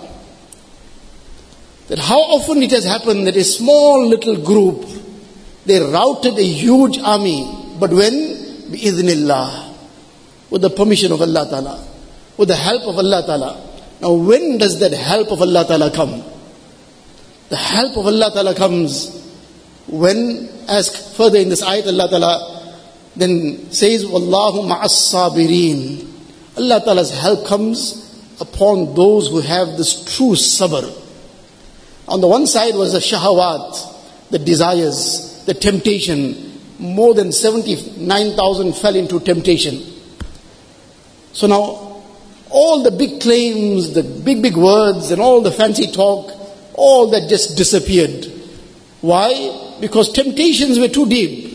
That 1.89 1.99
how 1.99 2.21
often 2.21 2.63
it 2.63 2.71
has 2.73 2.85
happened 2.85 3.27
that 3.27 3.37
a 3.37 3.45
small 3.45 4.07
little 4.07 4.37
group 4.43 4.85
they 5.67 5.79
routed 5.79 6.39
a 6.39 6.45
huge 6.45 6.99
army. 6.99 7.47
But 7.79 7.91
when? 7.91 8.15
Bi'idhnillah. 8.73 9.75
With 10.51 10.63
the 10.63 10.71
permission 10.71 11.13
of 11.13 11.21
Allah 11.21 11.47
Ta'ala. 11.49 11.87
With 12.37 12.49
the 12.49 12.57
help 12.57 12.83
of 12.83 12.99
Allah 12.99 13.23
Ta'ala. 13.27 13.67
Now 14.01 14.13
when 14.13 14.59
does 14.59 14.81
that 14.81 14.93
help 14.93 15.31
of 15.31 15.43
Allah 15.43 15.65
Ta'ala 15.67 15.91
come? 15.91 16.25
The 17.51 17.57
help 17.57 17.97
of 17.99 18.07
Allah 18.07 18.31
Ta'ala 18.33 18.55
comes 18.55 19.17
when, 19.87 20.49
as 20.69 21.17
further 21.17 21.39
in 21.39 21.49
this 21.49 21.63
ayat, 21.63 21.87
Allah 21.87 22.09
Ta'ala 22.09 22.54
then 23.16 23.72
says, 23.72 24.06
Wallahu 24.06 24.68
ma'as 24.68 25.14
sabirin. 25.14 26.12
Allah 26.58 26.82
Ta'ala's 26.84 27.12
help 27.12 27.46
comes 27.48 28.02
upon 28.40 28.96
those 28.96 29.30
who 29.30 29.42
have 29.42 29.78
this 29.78 30.16
true 30.16 30.32
sabr. 30.32 31.02
On 32.08 32.22
the 32.22 32.28
one 32.28 32.46
side 32.46 32.76
was 32.76 32.94
the 32.94 33.00
shahawat, 33.00 34.30
the 34.30 34.40
desires, 34.40 35.44
the 35.46 35.54
temptation. 35.54 36.60
More 36.78 37.14
than 37.14 37.32
79,000 37.32 38.74
fell 38.74 38.96
into 38.96 39.20
temptation. 39.22 39.82
So 41.32 41.48
now, 41.48 42.04
all 42.50 42.84
the 42.84 42.92
big 42.92 43.22
claims, 43.22 43.94
the 43.94 44.04
big, 44.04 44.42
big 44.42 44.56
words, 44.56 45.12
and 45.12 45.22
all 45.22 45.42
the 45.42 45.52
fancy 45.52 45.88
talk, 45.88 46.32
all 46.74 47.10
that 47.12 47.30
just 47.30 47.58
disappeared. 47.58 48.26
Why? 49.02 49.78
Because 49.80 50.12
temptations 50.12 50.80
were 50.80 50.88
too 50.88 51.08
deep 51.08 51.55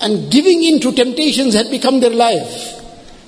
And 0.00 0.30
giving 0.30 0.62
in 0.62 0.80
to 0.80 0.92
temptations 0.92 1.54
had 1.54 1.70
become 1.70 2.00
their 2.00 2.10
life. 2.10 2.76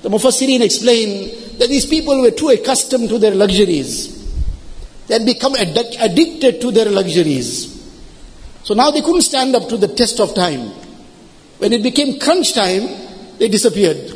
The 0.02 0.08
Mufassirin 0.08 0.61
explain 0.61 1.58
that 1.58 1.68
these 1.68 1.87
people 1.87 2.20
were 2.20 2.30
too 2.30 2.50
accustomed 2.50 3.08
to 3.08 3.18
their 3.18 3.35
luxuries. 3.35 4.16
They 5.06 5.14
had 5.14 5.25
become 5.25 5.54
addic- 5.54 5.97
addicted 5.99 6.61
to 6.61 6.70
their 6.70 6.90
luxuries. 6.90 7.75
So 8.62 8.75
now 8.75 8.90
they 8.90 9.00
couldn't 9.00 9.23
stand 9.23 9.56
up 9.56 9.68
to 9.70 9.76
the 9.76 9.88
test 9.88 10.20
of 10.20 10.35
time. 10.35 10.70
When 11.58 11.73
it 11.73 11.82
became 11.82 12.20
crunch 12.20 12.52
time, 12.52 12.87
they 13.38 13.49
disappeared. 13.49 14.12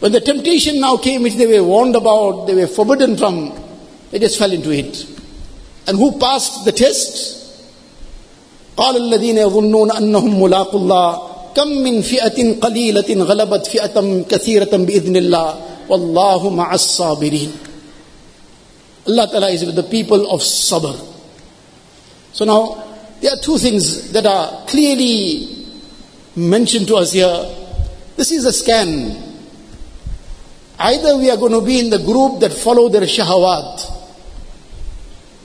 When 0.00 0.12
the 0.12 0.20
temptation 0.20 0.80
now 0.80 0.96
came, 0.96 1.22
which 1.22 1.34
they 1.34 1.46
were 1.46 1.66
warned 1.66 1.96
about, 1.96 2.46
they 2.46 2.54
were 2.54 2.66
forbidden 2.66 3.16
from, 3.16 3.52
they 4.10 4.18
just 4.18 4.38
fell 4.38 4.52
into 4.52 4.70
it. 4.70 5.06
And 5.86 5.96
who 5.96 6.18
passed 6.18 6.64
the 6.64 6.72
test? 6.72 7.36
قال 8.76 8.96
الذين 8.96 9.38
يظنون 9.38 9.90
أنهم 9.90 10.42
ملاقوا 10.42 10.80
الله 10.80 11.28
كم 11.54 11.68
من 11.68 12.02
فئة 12.02 12.60
قليلة 12.60 13.24
غلبت 13.24 13.66
فئة 13.66 14.22
كثيرة 14.28 14.76
بإذن 14.76 15.16
الله 15.16 15.60
والله 15.88 16.50
مع 16.50 16.74
الصابرين 16.74 17.52
Allah 19.08 19.26
Ta'ala 19.30 19.48
is 19.48 19.64
with 19.64 19.74
the 19.74 19.84
people 19.84 20.30
of 20.30 20.40
Sabr. 20.40 20.94
So 22.32 22.44
now, 22.44 22.84
there 23.22 23.32
are 23.32 23.40
two 23.40 23.56
things 23.56 24.12
that 24.12 24.26
are 24.26 24.66
clearly 24.66 25.66
mentioned 26.36 26.86
to 26.88 26.96
us 26.96 27.12
here. 27.12 27.54
This 28.16 28.30
is 28.30 28.44
a 28.44 28.52
scan. 28.52 29.16
Either 30.78 31.16
we 31.16 31.30
are 31.30 31.38
going 31.38 31.52
to 31.52 31.62
be 31.62 31.80
in 31.80 31.88
the 31.88 31.98
group 31.98 32.40
that 32.40 32.52
follow 32.52 32.90
their 32.90 33.00
shahawat. 33.02 33.94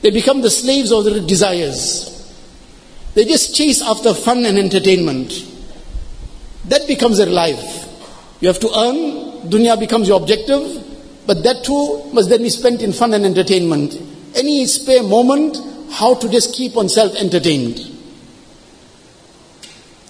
They 0.02 0.12
become 0.12 0.42
the 0.42 0.50
slaves 0.50 0.92
of 0.92 1.06
their 1.06 1.26
desires. 1.26 2.10
They 3.14 3.24
just 3.24 3.56
chase 3.56 3.82
after 3.82 4.14
fun 4.14 4.46
and 4.46 4.58
entertainment. 4.58 5.32
That 6.69 6.87
becomes 6.87 7.19
their 7.19 7.27
life. 7.27 7.87
You 8.41 8.49
have 8.49 8.61
to 8.61 8.69
earn, 8.69 9.51
dunya 9.51 9.79
becomes 9.79 10.09
your 10.09 10.21
objective, 10.21 10.85
but 11.27 11.43
that 11.43 11.65
too 11.65 12.11
must 12.13 12.29
then 12.29 12.43
be 12.43 12.51
spent 12.51 12.83
in 12.83 12.93
fun 12.93 13.15
and 13.15 13.25
entertainment. 13.25 13.95
Any 14.35 14.67
spare 14.67 15.03
moment, 15.03 15.57
how 15.91 16.15
to 16.15 16.29
just 16.29 16.55
keep 16.55 16.75
oneself 16.75 17.15
entertained. 17.17 17.81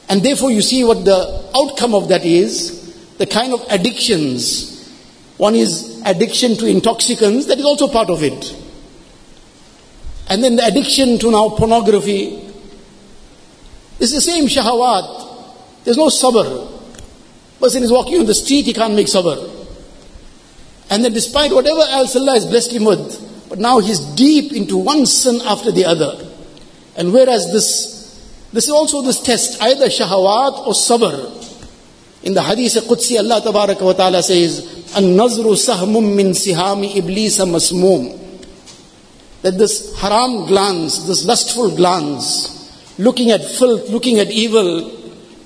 And 0.09 0.23
therefore, 0.23 0.51
you 0.51 0.63
see 0.63 0.85
what 0.85 1.05
the 1.05 1.51
outcome 1.57 1.95
of 1.95 2.09
that 2.09 2.25
is 2.25 2.79
the 3.19 3.27
kind 3.27 3.53
of 3.53 3.65
addictions. 3.69 4.89
One 5.37 5.55
is 5.55 6.01
addiction 6.05 6.57
to 6.57 6.67
intoxicants, 6.67 7.47
that 7.47 7.59
is 7.59 7.65
also 7.65 7.89
part 7.89 8.11
of 8.11 8.23
it. 8.23 8.57
And 10.29 10.43
then 10.43 10.57
the 10.57 10.65
addiction 10.65 11.19
to 11.19 11.31
now 11.31 11.51
pornography. 11.51 12.45
It's 13.99 14.13
the 14.13 14.21
same 14.21 14.47
shahawat. 14.47 15.28
There's 15.85 15.97
no 15.97 16.07
sabr. 16.09 16.75
Person 17.61 17.83
is 17.83 17.91
walking 17.91 18.21
on 18.21 18.27
the 18.27 18.35
street, 18.35 18.67
he 18.67 18.73
can't 18.73 18.95
make 18.95 19.07
sabr. 19.07 19.57
And 20.91 21.05
then 21.05 21.13
despite 21.13 21.53
whatever 21.53 21.81
else 21.81 22.17
Allah 22.17 22.33
has 22.33 22.47
blessed 22.47 22.73
him 22.73 22.85
with, 22.85 23.49
but 23.49 23.59
now 23.59 23.79
he's 23.81 24.01
deep 24.01 24.53
into 24.53 24.77
one 24.77 25.07
sin 25.07 25.41
after 25.45 25.73
the 25.73 25.85
other. 25.85 26.29
And 26.97 27.13
whereas 27.13 27.53
this, 27.53 28.49
this 28.53 28.65
is 28.65 28.71
also 28.71 29.03
this 29.03 29.21
test, 29.23 29.61
either 29.63 29.87
shahawat 29.87 30.67
or 30.67 30.73
sabr. 30.73 31.47
In 32.23 32.35
the 32.35 32.43
hadith 32.43 32.75
Qudsi, 32.85 33.19
Allah 33.19 33.41
wa 33.53 33.93
Ta'ala 33.93 34.23
says, 34.23 34.95
An-nazru 34.97 35.55
sahmum 35.55 36.17
min 36.17 36.29
sihami 36.29 36.93
iblisa 36.95 37.47
masmum. 37.47 38.19
That 39.43 39.57
this 39.57 39.97
haram 40.01 40.47
glance, 40.47 41.05
this 41.05 41.25
lustful 41.25 41.77
glance, 41.77 42.99
looking 42.99 43.31
at 43.31 43.45
filth, 43.45 43.89
looking 43.89 44.19
at 44.19 44.31
evil, 44.31 44.98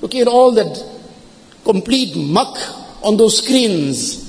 looking 0.02 0.20
at 0.20 0.28
all 0.28 0.52
that 0.52 0.84
complete 1.64 2.14
muck 2.14 2.58
on 3.02 3.16
those 3.16 3.38
screens, 3.42 4.22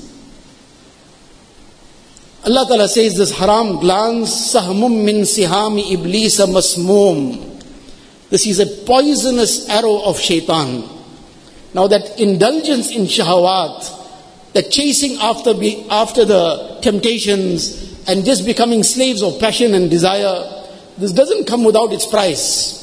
Allah 2.46 2.66
Ta'ala 2.68 2.88
says 2.88 3.16
this 3.18 3.32
haram 3.32 3.80
glance, 3.80 4.54
sahmum 4.54 5.06
min 5.06 5.22
sihami 5.22 5.84
iblisa 5.96 6.46
masmum. 6.46 7.62
This 8.30 8.46
is 8.48 8.60
a 8.60 8.66
poisonous 8.86 9.70
arrow 9.70 10.02
of 10.04 10.20
shaitan. 10.20 10.84
Now 11.74 11.88
that 11.88 12.20
indulgence 12.20 12.92
in 12.92 13.04
shahawat, 13.04 14.54
that 14.54 14.72
chasing 14.72 15.18
after, 15.22 15.54
be, 15.54 15.88
after 15.90 16.26
the 16.26 16.80
temptations 16.82 18.08
and 18.08 18.26
just 18.26 18.46
becoming 18.46 18.84
slaves 18.84 19.24
of 19.24 19.40
passion 19.40 19.74
and 19.74 19.90
desire, 19.90 20.66
this 20.98 21.14
doesn't 21.14 21.48
come 21.48 21.64
without 21.64 21.94
its 21.94 22.06
price. 22.06 22.83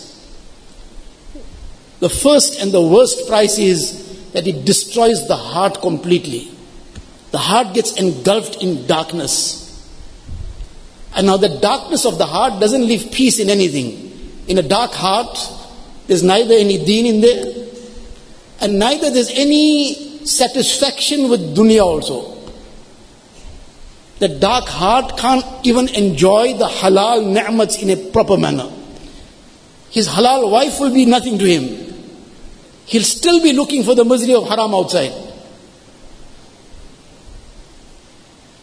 The 2.01 2.09
first 2.09 2.61
and 2.61 2.73
the 2.73 2.83
worst 2.83 3.29
price 3.29 3.59
is 3.59 4.31
that 4.33 4.47
it 4.47 4.65
destroys 4.65 5.29
the 5.29 5.37
heart 5.37 5.81
completely. 5.81 6.51
The 7.31 7.39
heart 7.39 7.75
gets 7.75 7.93
engulfed 8.01 8.63
in 8.63 8.87
darkness. 8.87 9.59
And 11.15 11.27
now 11.27 11.37
the 11.37 11.61
darkness 11.61 12.05
of 12.07 12.19
the 12.19 12.27
heart 12.27 12.61
doesn't 12.61 12.87
leave 12.87 13.13
peace 13.13 13.39
in 13.39 13.51
anything. 13.51 14.11
In 14.49 14.59
a 14.59 14.63
dark 14.63 14.93
heart, 14.93 15.39
there's 16.07 16.23
neither 16.23 16.55
any 16.55 16.85
deen 16.85 17.07
in 17.07 17.21
there, 17.21 17.67
and 18.61 18.79
neither 18.79 19.11
there's 19.11 19.31
any 19.31 20.27
satisfaction 20.27 21.29
with 21.29 21.57
dunya 21.57 21.85
also. 21.85 22.37
The 24.19 24.29
dark 24.29 24.67
heart 24.67 25.17
can't 25.17 25.45
even 25.65 25.89
enjoy 25.89 26.55
the 26.55 26.67
halal 26.67 27.27
ni'mats 27.27 27.81
in 27.83 27.91
a 27.91 28.11
proper 28.11 28.37
manner. 28.37 28.71
His 29.91 30.09
halal 30.09 30.51
wife 30.51 30.79
will 30.81 30.93
be 30.93 31.05
nothing 31.05 31.39
to 31.39 31.45
him. 31.45 31.90
He'll 32.91 33.05
still 33.05 33.41
be 33.41 33.53
looking 33.53 33.85
for 33.85 33.95
the 33.95 34.05
misery 34.05 34.35
of 34.35 34.49
haram 34.49 34.75
outside. 34.75 35.13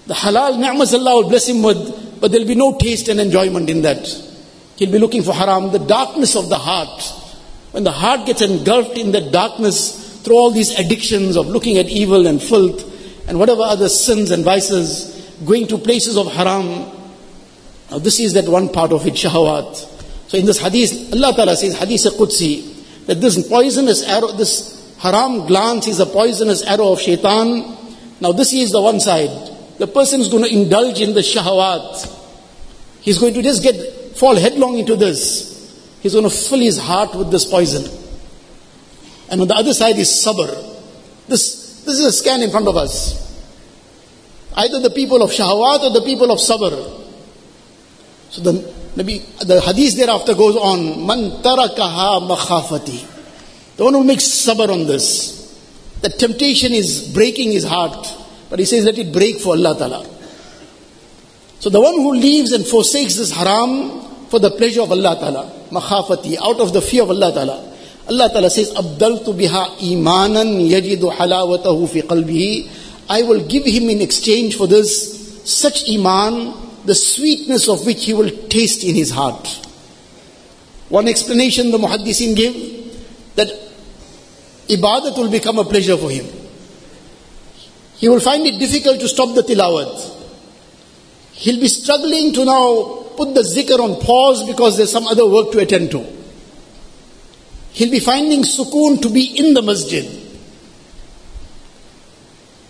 The 0.06 0.14
halal 0.14 0.60
ni'mas 0.60 0.94
Allah 0.94 1.22
will 1.22 1.30
bless 1.30 1.48
him 1.48 1.64
with, 1.64 2.20
but 2.20 2.34
there'll 2.34 2.46
be 2.46 2.56
no 2.56 2.78
taste 2.78 3.08
and 3.08 3.22
enjoyment 3.22 3.70
in 3.70 3.84
that. 3.84 4.06
He'll 4.76 4.92
be 4.92 5.00
looking 5.00 5.24
for 5.24 5.32
haram, 5.32 5.72
the 5.72 5.80
darkness 5.80 6.36
of 6.36 6.50
the 6.50 6.58
heart. 6.58 7.02
When 7.72 7.86
the 7.86 7.92
heart 7.92 8.26
gets 8.26 8.42
engulfed 8.42 8.98
in 8.98 9.14
that 9.14 9.32
darkness 9.32 10.22
through 10.24 10.36
all 10.36 10.52
these 10.52 10.78
addictions 10.78 11.38
of 11.38 11.48
looking 11.48 11.78
at 11.78 11.86
evil 11.88 12.28
and 12.28 12.44
filth 12.44 12.84
and 13.30 13.40
whatever 13.40 13.62
other 13.62 13.88
sins 13.88 14.32
and 14.32 14.44
vices, 14.44 15.40
going 15.46 15.68
to 15.68 15.78
places 15.78 16.18
of 16.18 16.30
haram. 16.34 16.68
Now 17.90 18.00
this 18.00 18.20
is 18.20 18.34
that 18.34 18.50
one 18.50 18.68
part 18.68 18.92
of 18.92 19.08
it, 19.08 19.14
shahawat. 19.14 19.74
So 20.30 20.38
in 20.38 20.46
this 20.46 20.60
hadith, 20.60 21.14
Allah 21.14 21.34
Ta'ala 21.34 21.56
says, 21.56 21.80
hadith 21.80 22.02
Qudsi, 22.18 22.77
that 23.08 23.20
this 23.20 23.48
poisonous 23.48 24.04
arrow, 24.04 24.32
this 24.32 24.96
haram 25.00 25.48
glance 25.48 25.88
is 25.88 26.00
a 26.00 26.06
poisonous 26.06 26.62
arrow 26.64 26.94
of 26.94 27.02
shaitan. 27.02 27.76
Now 28.22 28.32
this 28.32 28.54
is 28.54 28.72
the 28.72 28.82
one 28.82 29.00
side 29.00 29.58
the 29.78 29.88
person 29.88 30.22
is 30.22 30.30
going 30.30 30.44
to 30.44 30.52
indulge 30.54 31.02
in 31.02 31.14
the 31.14 31.22
shahawat. 31.22 32.14
He's 33.02 33.20
going 33.20 33.34
to 33.36 33.42
just 33.42 33.62
get 33.64 34.18
fall 34.18 34.36
headlong 34.36 34.80
into 34.80 34.96
this. 34.96 35.56
He's 36.02 36.14
going 36.14 36.24
to 36.24 36.36
fill 36.36 36.60
his 36.60 36.80
heart 36.80 37.16
with 37.16 37.32
this 37.32 37.46
poison. 37.46 37.86
And 39.30 39.42
on 39.42 39.48
the 39.48 39.56
other 39.56 39.74
side 39.74 39.98
is 39.98 40.10
sabr. 40.10 40.48
This, 41.28 41.84
this 41.84 42.00
is 42.00 42.06
a 42.06 42.12
scan 42.12 42.42
in 42.42 42.50
front 42.50 42.68
of 42.68 42.76
us. 42.76 43.26
Either 44.56 44.80
the 44.80 44.90
people 44.90 45.22
of 45.22 45.30
shahawat 45.30 45.82
or 45.82 45.90
the 45.92 46.02
people 46.02 46.32
of 46.32 46.40
sabr. 46.40 47.06
So 48.32 48.42
the, 48.42 48.74
maybe 48.98 49.20
the 49.46 49.62
hadith 49.62 49.96
thereafter 49.96 50.34
goes 50.34 50.56
on. 50.58 51.06
Man 51.06 51.42
tarakaha 51.42 52.28
makhafati. 52.28 53.78
The 53.78 53.84
one 53.84 53.94
who 53.94 54.04
makes 54.04 54.24
sabr 54.24 54.70
on 54.70 54.88
this. 54.88 55.38
The 56.02 56.10
temptation 56.10 56.74
is 56.74 57.14
breaking 57.14 57.52
his 57.52 57.64
heart. 57.64 58.08
But 58.50 58.60
he 58.60 58.66
says, 58.66 58.86
let 58.86 58.98
it 58.98 59.14
break 59.14 59.40
for 59.40 59.50
Allah 59.50 59.78
Ta'ala. 59.78 60.06
So 61.60 61.70
the 61.70 61.82
one 61.82 61.94
who 61.96 62.14
leaves 62.14 62.52
and 62.52 62.66
forsakes 62.66 63.16
this 63.16 63.32
haram 63.32 64.02
for 64.30 64.40
the 64.40 64.52
pleasure 64.52 64.82
of 64.82 64.92
Allah 64.92 65.16
Ta'ala, 65.20 65.52
makhafati, 65.70 66.38
out 66.38 66.60
of 66.60 66.74
the 66.74 66.82
fear 66.82 67.04
of 67.04 67.10
Allah 67.10 67.34
Ta'ala. 67.34 67.76
Allah 68.10 68.30
Ta'ala 68.30 68.50
says, 68.50 68.74
Abdaltu 68.74 69.34
biha 69.34 69.78
imanan 69.78 70.62
yajidu 70.70 71.12
halawatahu 71.12 71.90
fi 71.90 72.02
qalbihi. 72.02 72.70
I 73.10 73.24
will 73.24 73.46
give 73.48 73.66
him 73.66 73.90
in 73.90 74.02
exchange 74.02 74.56
for 74.56 74.66
this 74.68 75.50
such 75.50 75.90
iman 75.90 76.67
the 76.88 76.96
sweetness 76.96 77.68
of 77.68 77.86
which 77.86 78.06
he 78.06 78.14
will 78.14 78.30
taste 78.48 78.84
in 78.84 78.96
his 78.96 79.12
heart. 79.12 79.46
One 80.88 81.10
explanation 81.10 81.70
the 81.70 81.78
Muhaddisin 81.78 82.34
give 82.34 82.56
that 83.36 83.50
ibadat 84.70 85.18
will 85.18 85.30
become 85.30 85.60
a 85.60 85.66
pleasure 85.66 85.98
for 85.98 86.10
him. 86.10 86.26
He 87.98 88.08
will 88.08 88.22
find 88.22 88.48
it 88.48 88.58
difficult 88.58 89.02
to 89.02 89.10
stop 89.10 89.36
the 89.36 89.42
tilawat. 89.42 90.16
He'll 91.34 91.60
be 91.60 91.68
struggling 91.68 92.32
to 92.34 92.46
now 92.46 93.04
put 93.18 93.34
the 93.34 93.42
zikr 93.42 93.80
on 93.80 94.00
pause 94.00 94.48
because 94.48 94.78
there's 94.78 94.92
some 94.92 95.08
other 95.08 95.28
work 95.28 95.52
to 95.52 95.60
attend 95.60 95.92
to. 95.92 96.06
He'll 97.74 97.92
be 97.92 98.00
finding 98.00 98.44
sukoon 98.44 99.02
to 99.02 99.10
be 99.10 99.38
in 99.38 99.54
the 99.54 99.62
masjid. 99.62 100.06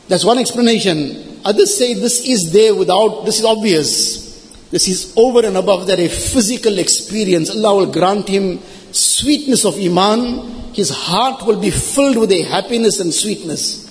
That's 0.07 0.25
one 0.25 0.39
explanation. 0.39 1.36
Others 1.47 1.77
say 1.77 1.93
this 1.93 2.27
is 2.27 2.51
there 2.51 2.75
without, 2.75 3.23
this 3.23 3.39
is 3.39 3.45
obvious. 3.45 4.51
This 4.69 4.89
is 4.89 5.13
over 5.15 5.45
and 5.45 5.55
above 5.55 5.87
that 5.87 5.97
a 5.97 6.09
physical 6.09 6.77
experience. 6.77 7.49
Allah 7.49 7.73
will 7.77 7.91
grant 7.93 8.27
him 8.27 8.59
sweetness 8.91 9.63
of 9.63 9.79
Iman. 9.79 10.73
His 10.73 10.89
heart 10.89 11.47
will 11.47 11.57
be 11.57 11.71
filled 11.71 12.17
with 12.17 12.33
a 12.33 12.41
happiness 12.41 12.99
and 12.99 13.13
sweetness. 13.13 13.85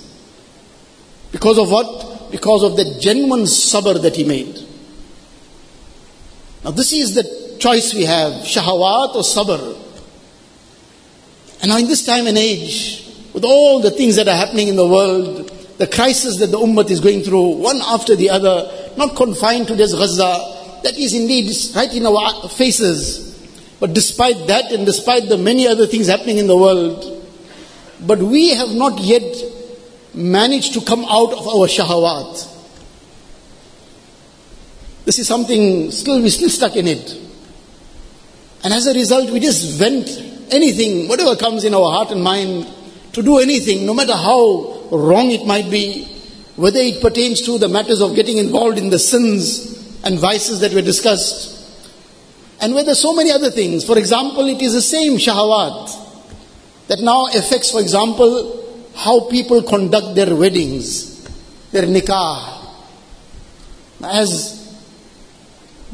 Because 1.32 1.58
of 1.58 1.70
what? 1.70 2.30
Because 2.30 2.62
of 2.62 2.76
the 2.76 3.00
genuine 3.00 3.44
sabr 3.44 4.02
that 4.02 4.16
he 4.16 4.24
made. 4.24 4.60
Now, 6.62 6.72
this 6.72 6.92
is 6.92 7.14
the 7.14 7.56
choice 7.58 7.94
we 7.94 8.04
have 8.04 8.32
shahawat 8.42 9.14
or 9.14 9.22
sabr. 9.22 9.78
And 11.62 11.70
now, 11.70 11.78
in 11.78 11.86
this 11.86 12.04
time 12.04 12.26
and 12.26 12.36
age, 12.36 13.02
with 13.32 13.44
all 13.44 13.80
the 13.80 13.92
things 13.92 14.16
that 14.16 14.28
are 14.28 14.36
happening 14.36 14.68
in 14.68 14.76
the 14.76 14.86
world, 14.86 15.55
the 15.78 15.86
crisis 15.86 16.38
that 16.38 16.46
the 16.46 16.58
ummah 16.58 16.88
is 16.90 17.00
going 17.00 17.22
through, 17.22 17.56
one 17.56 17.80
after 17.82 18.16
the 18.16 18.30
other, 18.30 18.92
not 18.96 19.14
confined 19.14 19.66
to 19.68 19.74
this 19.74 19.94
Gaza, 19.94 20.80
that 20.82 20.96
is 20.96 21.14
indeed 21.14 21.50
right 21.74 21.92
in 21.92 22.06
our 22.06 22.48
faces. 22.48 23.26
But 23.78 23.92
despite 23.92 24.46
that, 24.46 24.72
and 24.72 24.86
despite 24.86 25.28
the 25.28 25.36
many 25.36 25.66
other 25.66 25.86
things 25.86 26.06
happening 26.06 26.38
in 26.38 26.46
the 26.46 26.56
world, 26.56 27.12
but 28.00 28.18
we 28.18 28.54
have 28.54 28.70
not 28.70 29.00
yet 29.00 29.36
managed 30.14 30.72
to 30.74 30.80
come 30.80 31.04
out 31.04 31.32
of 31.32 31.46
our 31.46 31.66
shahawat. 31.66 32.54
This 35.04 35.18
is 35.18 35.28
something 35.28 35.90
still 35.90 36.20
we're 36.20 36.30
still 36.30 36.48
stuck 36.48 36.74
in 36.76 36.88
it. 36.88 37.20
And 38.64 38.72
as 38.72 38.86
a 38.86 38.94
result, 38.94 39.30
we 39.30 39.40
just 39.40 39.78
vent 39.78 40.08
anything, 40.50 41.08
whatever 41.08 41.36
comes 41.36 41.64
in 41.64 41.74
our 41.74 41.90
heart 41.90 42.10
and 42.10 42.22
mind, 42.22 42.66
to 43.12 43.22
do 43.22 43.38
anything, 43.38 43.86
no 43.86 43.94
matter 43.94 44.14
how 44.14 44.75
wrong 44.90 45.30
it 45.30 45.46
might 45.46 45.70
be, 45.70 46.04
whether 46.56 46.80
it 46.80 47.00
pertains 47.00 47.42
to 47.42 47.58
the 47.58 47.68
matters 47.68 48.00
of 48.00 48.14
getting 48.14 48.38
involved 48.38 48.78
in 48.78 48.90
the 48.90 48.98
sins 48.98 50.00
and 50.04 50.18
vices 50.18 50.60
that 50.60 50.72
were 50.72 50.82
discussed, 50.82 51.54
and 52.60 52.74
whether 52.74 52.94
so 52.94 53.14
many 53.14 53.30
other 53.30 53.50
things. 53.50 53.84
For 53.84 53.98
example, 53.98 54.46
it 54.46 54.62
is 54.62 54.72
the 54.72 54.80
same 54.80 55.18
shahawat 55.18 56.04
that 56.88 57.00
now 57.00 57.26
affects, 57.26 57.70
for 57.70 57.80
example, 57.80 58.90
how 58.94 59.28
people 59.28 59.62
conduct 59.62 60.14
their 60.14 60.34
weddings, 60.34 61.24
their 61.72 61.82
nikah. 61.82 62.54
As 64.02 64.78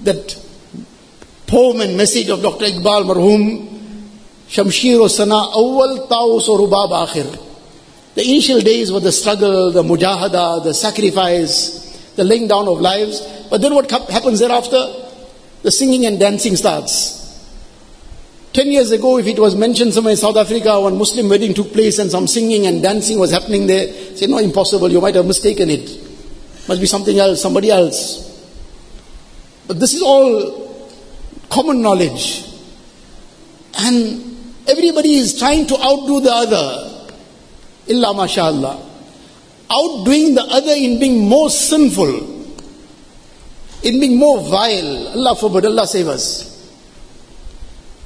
that 0.02 0.37
poem 1.46 1.81
and 1.81 1.96
message 1.96 2.28
of 2.28 2.42
Dr. 2.42 2.66
Iqbal 2.66 3.05
Marhum, 3.05 3.68
Shamshir 4.48 5.00
o 5.00 5.09
Sana 5.09 5.35
Awwal 5.35 6.09
Taus 6.09 6.48
o 6.48 6.59
Rubab 6.59 7.07
Akhir. 7.07 7.51
The 8.14 8.22
initial 8.22 8.61
days 8.61 8.92
were 8.92 9.01
the 9.01 9.12
struggle, 9.12 9.72
the 9.72 9.83
mujahada, 9.83 10.62
the 10.62 10.75
sacrifice, 10.75 12.12
the 12.16 12.25
laying 12.25 12.48
down 12.48 12.68
of 12.68 12.81
lives. 12.81 13.20
But 13.48 13.62
then 13.62 13.75
what 13.75 13.90
happens 13.90 14.40
thereafter? 14.40 14.94
The 15.62 15.70
singing 15.70 16.05
and 16.07 16.20
dancing 16.20 16.57
starts. 16.57 17.20
Ten 18.53 18.70
years 18.70 18.90
ago, 18.90 19.18
if 19.18 19.27
it 19.27 19.38
was 19.38 19.57
mentioned 19.57 19.94
somewhere 19.94 20.11
in 20.11 20.18
South 20.18 20.37
Africa, 20.37 20.79
one 20.79 20.98
Muslim 20.98 21.31
wedding 21.31 21.55
took 21.55 21.72
place 21.72 21.98
and 21.98 22.11
some 22.11 22.27
singing 22.27 22.66
and 22.66 22.83
dancing 22.83 23.18
was 23.18 23.31
happening 23.31 23.66
there, 23.66 23.90
say, 24.14 24.27
no, 24.27 24.38
impossible, 24.38 24.90
you 24.90 25.01
might 25.01 25.14
have 25.14 25.25
mistaken 25.25 25.70
it. 25.70 25.88
Must 26.68 26.81
be 26.81 26.87
something 26.87 27.18
else, 27.18 27.40
somebody 27.40 27.70
else. 27.70 28.29
But 29.66 29.81
this 29.81 29.94
is 29.94 30.03
all 30.03 30.87
common 31.48 31.81
knowledge. 31.81 32.44
And 33.79 34.37
everybody 34.68 35.14
is 35.14 35.38
trying 35.38 35.66
to 35.68 35.75
outdo 35.81 36.20
the 36.20 36.31
other. 36.31 36.91
Illa 37.92 38.14
mashallah. 38.14 38.88
Outdoing 39.70 40.35
the 40.35 40.42
other 40.42 40.72
in 40.72 40.98
being 40.98 41.28
more 41.28 41.50
sinful, 41.50 42.42
in 43.83 44.00
being 44.00 44.18
more 44.18 44.40
vile. 44.40 45.09
Allah 45.09 45.37
forbid, 45.37 45.66
Allah 45.66 45.87
save 45.87 46.09
us. 46.09 46.52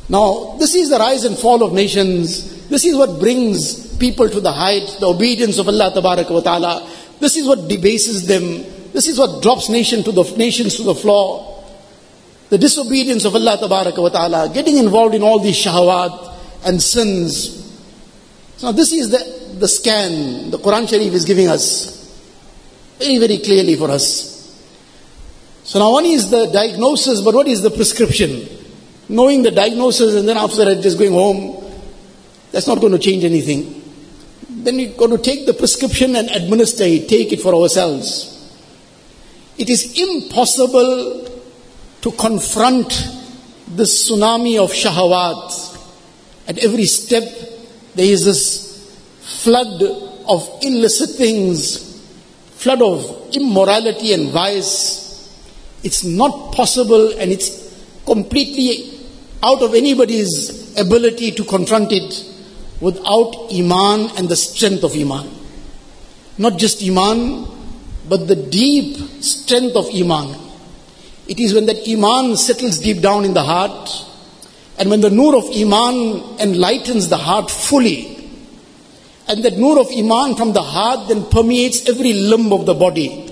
Now, 0.09 0.57
this 0.59 0.75
is 0.75 0.91
the 0.91 0.99
rise 0.99 1.25
and 1.25 1.37
fall 1.37 1.65
of 1.65 1.73
nations. 1.73 2.69
This 2.69 2.85
is 2.85 2.97
what 2.97 3.19
brings 3.19 3.97
people 3.97 4.29
to 4.29 4.41
the 4.41 4.53
height, 4.53 4.97
the 5.01 5.09
obedience 5.09 5.59
of 5.59 5.69
Allah 5.69 5.93
wa 5.95 6.41
ta'ala. 6.41 6.89
This 7.19 7.37
is 7.37 7.47
what 7.47 7.69
debases 7.69 8.27
them. 8.27 8.65
This 8.93 9.09
is 9.09 9.19
what 9.19 9.43
drops 9.43 9.69
nation 9.69 10.05
to 10.05 10.13
the, 10.13 10.23
nations 10.37 10.77
to 10.77 10.83
the 10.85 10.95
floor. 10.95 11.65
The 12.51 12.59
disobedience 12.59 13.25
of 13.25 13.35
Allah 13.35 13.59
wa 13.61 14.09
ta'ala, 14.09 14.51
getting 14.55 14.79
involved 14.79 15.15
in 15.15 15.23
all 15.23 15.41
these 15.41 15.57
shahawat 15.57 16.35
and 16.65 16.81
sins. 16.81 17.65
So 18.59 18.73
this 18.73 18.93
is 18.93 19.11
the, 19.11 19.36
the 19.59 19.69
scan 19.69 20.51
the 20.51 20.59
Quran 20.59 20.89
Sharif 20.89 21.13
is 21.13 21.25
giving 21.25 21.49
us 21.49 21.97
very, 22.99 23.19
very 23.19 23.39
clearly 23.39 23.77
for 23.77 23.91
us. 23.91 24.35
So 25.65 25.79
now 25.79 25.93
one 25.93 26.07
is 26.07 26.31
the 26.31 26.47
diagnosis, 26.47 27.21
but 27.21 27.35
what 27.35 27.49
is 27.49 27.63
the 27.63 27.71
prescription? 27.71 28.49
Knowing 29.09 29.43
the 29.43 29.51
diagnosis 29.51 30.15
and 30.15 30.29
then 30.29 30.37
after 30.37 30.65
that 30.65 30.83
just 30.83 30.99
going 30.99 31.13
home, 31.13 31.65
that's 32.53 32.67
not 32.67 32.81
going 32.81 32.93
to 32.93 32.99
change 32.99 33.25
anything. 33.25 33.83
Then 34.49 34.77
we've 34.77 34.97
got 34.97 35.09
to 35.09 35.19
take 35.19 35.47
the 35.47 35.55
prescription 35.55 36.17
and 36.17 36.31
administer 36.31 36.85
it, 36.85 37.09
take 37.09 37.33
it 37.33 37.41
for 37.41 37.55
ourselves. 37.55 38.33
It 39.59 39.71
is 39.71 39.99
impossible 39.99 41.31
to 42.03 42.13
confront 42.13 42.89
this 43.69 44.11
tsunami 44.11 44.63
of 44.63 44.71
shahawat. 44.71 45.75
At 46.49 46.59
every 46.59 46.85
step, 46.85 47.25
there 47.95 48.07
is 48.07 48.25
this 48.25 48.66
flood 49.27 49.83
of 50.29 50.49
illicit 50.63 51.11
things, 51.11 52.01
flood 52.55 52.81
of 52.81 53.35
immorality 53.35 54.13
and 54.13 54.31
vice. 54.31 55.05
It's 55.83 56.05
not 56.05 56.55
possible 56.55 57.13
and 57.19 57.33
it's 57.33 57.67
completely 58.05 59.01
out 59.43 59.63
of 59.63 59.75
anybody's 59.75 60.79
ability 60.79 61.33
to 61.33 61.45
confront 61.45 61.93
it 61.93 62.25
without 62.81 63.49
Iman 63.53 64.11
and 64.17 64.29
the 64.29 64.37
strength 64.37 64.85
of 64.85 64.95
Iman. 64.95 65.29
Not 66.39 66.59
just 66.59 66.83
Iman, 66.83 67.47
but 68.09 68.29
the 68.29 68.37
deep 68.37 68.97
strength 69.23 69.75
of 69.75 69.87
Iman. 69.93 70.39
It 71.27 71.41
is 71.41 71.55
when 71.55 71.67
that 71.67 71.89
Iman 71.89 72.37
settles 72.37 72.79
deep 72.79 73.01
down 73.01 73.25
in 73.25 73.35
the 73.35 73.43
heart, 73.43 73.91
and 74.79 74.91
when 74.91 75.01
the 75.01 75.11
nur 75.11 75.35
of 75.37 75.45
Iman 75.57 76.39
enlightens 76.39 77.09
the 77.09 77.17
heart 77.17 77.51
fully, 77.51 78.16
and 79.28 79.44
that 79.44 79.58
nur 79.58 79.80
of 79.80 79.88
Iman 79.92 80.36
from 80.36 80.54
the 80.54 80.62
heart 80.62 81.08
then 81.08 81.26
permeates 81.26 81.88
every 81.90 82.14
limb 82.14 82.52
of 82.52 82.66
the 82.66 82.74
body. 82.74 83.28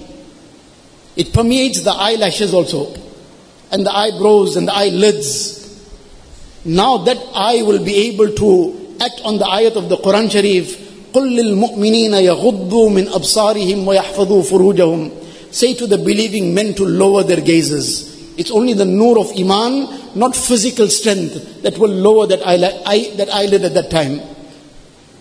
It 1.15 1.33
permeates 1.33 1.81
the 1.81 1.91
eyelashes 1.91 2.53
also, 2.53 2.95
and 3.71 3.85
the 3.85 3.91
eyebrows 3.91 4.55
and 4.55 4.67
the 4.67 4.73
eyelids, 4.73 5.57
now 6.63 6.97
that 6.99 7.17
eye 7.33 7.61
will 7.63 7.83
be 7.83 7.95
able 8.09 8.31
to 8.33 8.95
act 9.01 9.21
on 9.23 9.37
the 9.37 9.45
ayat 9.45 9.75
of 9.75 9.89
the 9.89 9.97
Quran 9.97 10.31
Sharif. 10.31 10.85
قل 11.13 11.35
للمؤمنين 11.35 12.13
يغضوا 12.13 12.89
من 12.89 13.07
أبصارهم 13.07 13.87
ويحفظوا 13.87 14.41
فروجهم 14.41 15.11
Say 15.51 15.73
to 15.73 15.87
the 15.87 15.97
believing 15.97 16.53
men 16.53 16.75
to 16.75 16.85
lower 16.85 17.23
their 17.23 17.41
gazes. 17.41 18.37
It's 18.37 18.51
only 18.51 18.73
the 18.73 18.85
nur 18.85 19.17
of 19.17 19.31
Iman, 19.35 20.13
not 20.13 20.35
physical 20.35 20.87
strength, 20.87 21.63
that 21.63 21.77
will 21.79 21.89
lower 21.89 22.27
that 22.27 22.45
eyelid, 22.45 23.17
that 23.17 23.33
eyelid 23.33 23.63
at 23.63 23.73
that 23.73 23.89
time. 23.89 24.21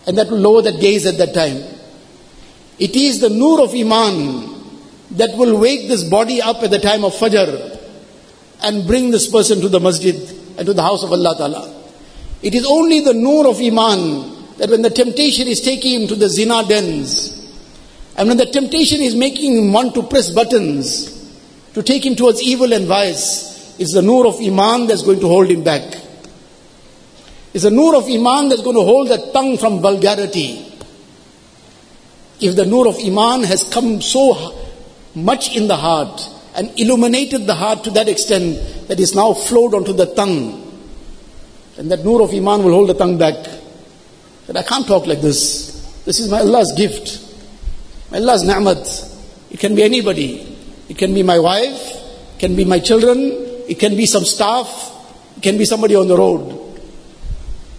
And 0.05 0.17
that 0.17 0.29
will 0.29 0.39
lower 0.39 0.61
that 0.61 0.79
gaze 0.79 1.05
at 1.05 1.17
that 1.17 1.33
time. 1.33 1.63
It 2.79 2.95
is 2.95 3.21
the 3.21 3.29
nur 3.29 3.61
of 3.61 3.73
Iman 3.73 4.49
that 5.11 5.37
will 5.37 5.57
wake 5.59 5.87
this 5.87 6.03
body 6.03 6.41
up 6.41 6.63
at 6.63 6.71
the 6.71 6.79
time 6.79 7.05
of 7.05 7.13
Fajr 7.13 7.79
and 8.61 8.87
bring 8.87 9.11
this 9.11 9.29
person 9.29 9.61
to 9.61 9.69
the 9.69 9.79
masjid 9.79 10.15
and 10.57 10.65
to 10.65 10.73
the 10.73 10.81
house 10.81 11.03
of 11.03 11.11
Allah 11.11 11.35
Ta'ala. 11.37 11.83
It 12.41 12.55
is 12.55 12.65
only 12.65 13.01
the 13.01 13.13
nur 13.13 13.47
of 13.47 13.59
Iman 13.61 14.57
that 14.57 14.69
when 14.69 14.81
the 14.81 14.89
temptation 14.89 15.47
is 15.47 15.61
taking 15.61 16.01
him 16.01 16.07
to 16.07 16.15
the 16.15 16.29
zina 16.29 16.63
dens, 16.67 17.39
and 18.17 18.27
when 18.27 18.37
the 18.37 18.45
temptation 18.45 19.01
is 19.01 19.15
making 19.15 19.57
him 19.57 19.73
want 19.73 19.95
to 19.95 20.03
press 20.03 20.29
buttons, 20.29 21.11
to 21.73 21.81
take 21.81 22.05
him 22.05 22.15
towards 22.15 22.41
evil 22.41 22.71
and 22.73 22.85
vice, 22.85 23.79
it's 23.79 23.93
the 23.93 24.01
nur 24.01 24.27
of 24.27 24.39
Iman 24.39 24.87
that's 24.87 25.01
going 25.01 25.19
to 25.19 25.27
hold 25.27 25.49
him 25.49 25.63
back. 25.63 26.02
It's 27.53 27.63
the 27.63 27.71
nur 27.71 27.95
of 27.95 28.05
Iman 28.07 28.49
that's 28.49 28.61
going 28.61 28.75
to 28.75 28.81
hold 28.83 29.09
the 29.09 29.31
tongue 29.31 29.57
from 29.57 29.81
vulgarity. 29.81 30.71
If 32.39 32.55
the 32.55 32.65
nur 32.65 32.87
of 32.87 32.97
Iman 32.97 33.43
has 33.43 33.63
come 33.71 34.01
so 34.01 34.59
much 35.15 35.55
in 35.55 35.67
the 35.67 35.77
heart, 35.77 36.29
and 36.55 36.71
illuminated 36.79 37.47
the 37.47 37.55
heart 37.55 37.83
to 37.83 37.89
that 37.91 38.07
extent 38.07 38.87
that 38.87 38.99
it's 38.99 39.15
now 39.15 39.33
flowed 39.33 39.73
onto 39.73 39.91
the 39.93 40.05
tongue. 40.13 40.59
And 41.77 41.89
that 41.89 42.03
nur 42.03 42.21
of 42.21 42.31
Iman 42.31 42.63
will 42.63 42.73
hold 42.73 42.89
the 42.89 42.93
tongue 42.93 43.17
back. 43.17 43.35
That 44.45 44.57
I 44.57 44.63
can't 44.63 44.85
talk 44.85 45.07
like 45.07 45.21
this. 45.21 46.03
This 46.05 46.19
is 46.19 46.29
my 46.29 46.39
Allah's 46.41 46.71
gift. 46.73 47.19
My 48.11 48.17
Allah's 48.17 48.43
ni'mat. 48.43 49.09
It 49.49 49.59
can 49.59 49.73
be 49.73 49.81
anybody. 49.81 50.53
It 50.89 50.97
can 50.97 51.13
be 51.13 51.23
my 51.23 51.39
wife, 51.39 51.95
it 52.35 52.39
can 52.39 52.55
be 52.55 52.65
my 52.65 52.79
children, 52.79 53.17
it 53.67 53.79
can 53.79 53.95
be 53.95 54.05
some 54.05 54.25
staff, 54.25 54.91
it 55.37 55.41
can 55.41 55.57
be 55.57 55.65
somebody 55.65 55.95
on 55.95 56.07
the 56.07 56.17
road. 56.17 56.59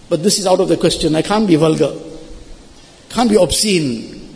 But 0.08 0.22
this 0.22 0.38
is 0.38 0.46
out 0.46 0.60
of 0.60 0.68
the 0.68 0.76
question. 0.76 1.14
I 1.14 1.22
can't 1.22 1.46
be 1.46 1.56
vulgar. 1.56 1.94
Can't 3.10 3.30
be 3.30 3.36
obscene. 3.36 4.34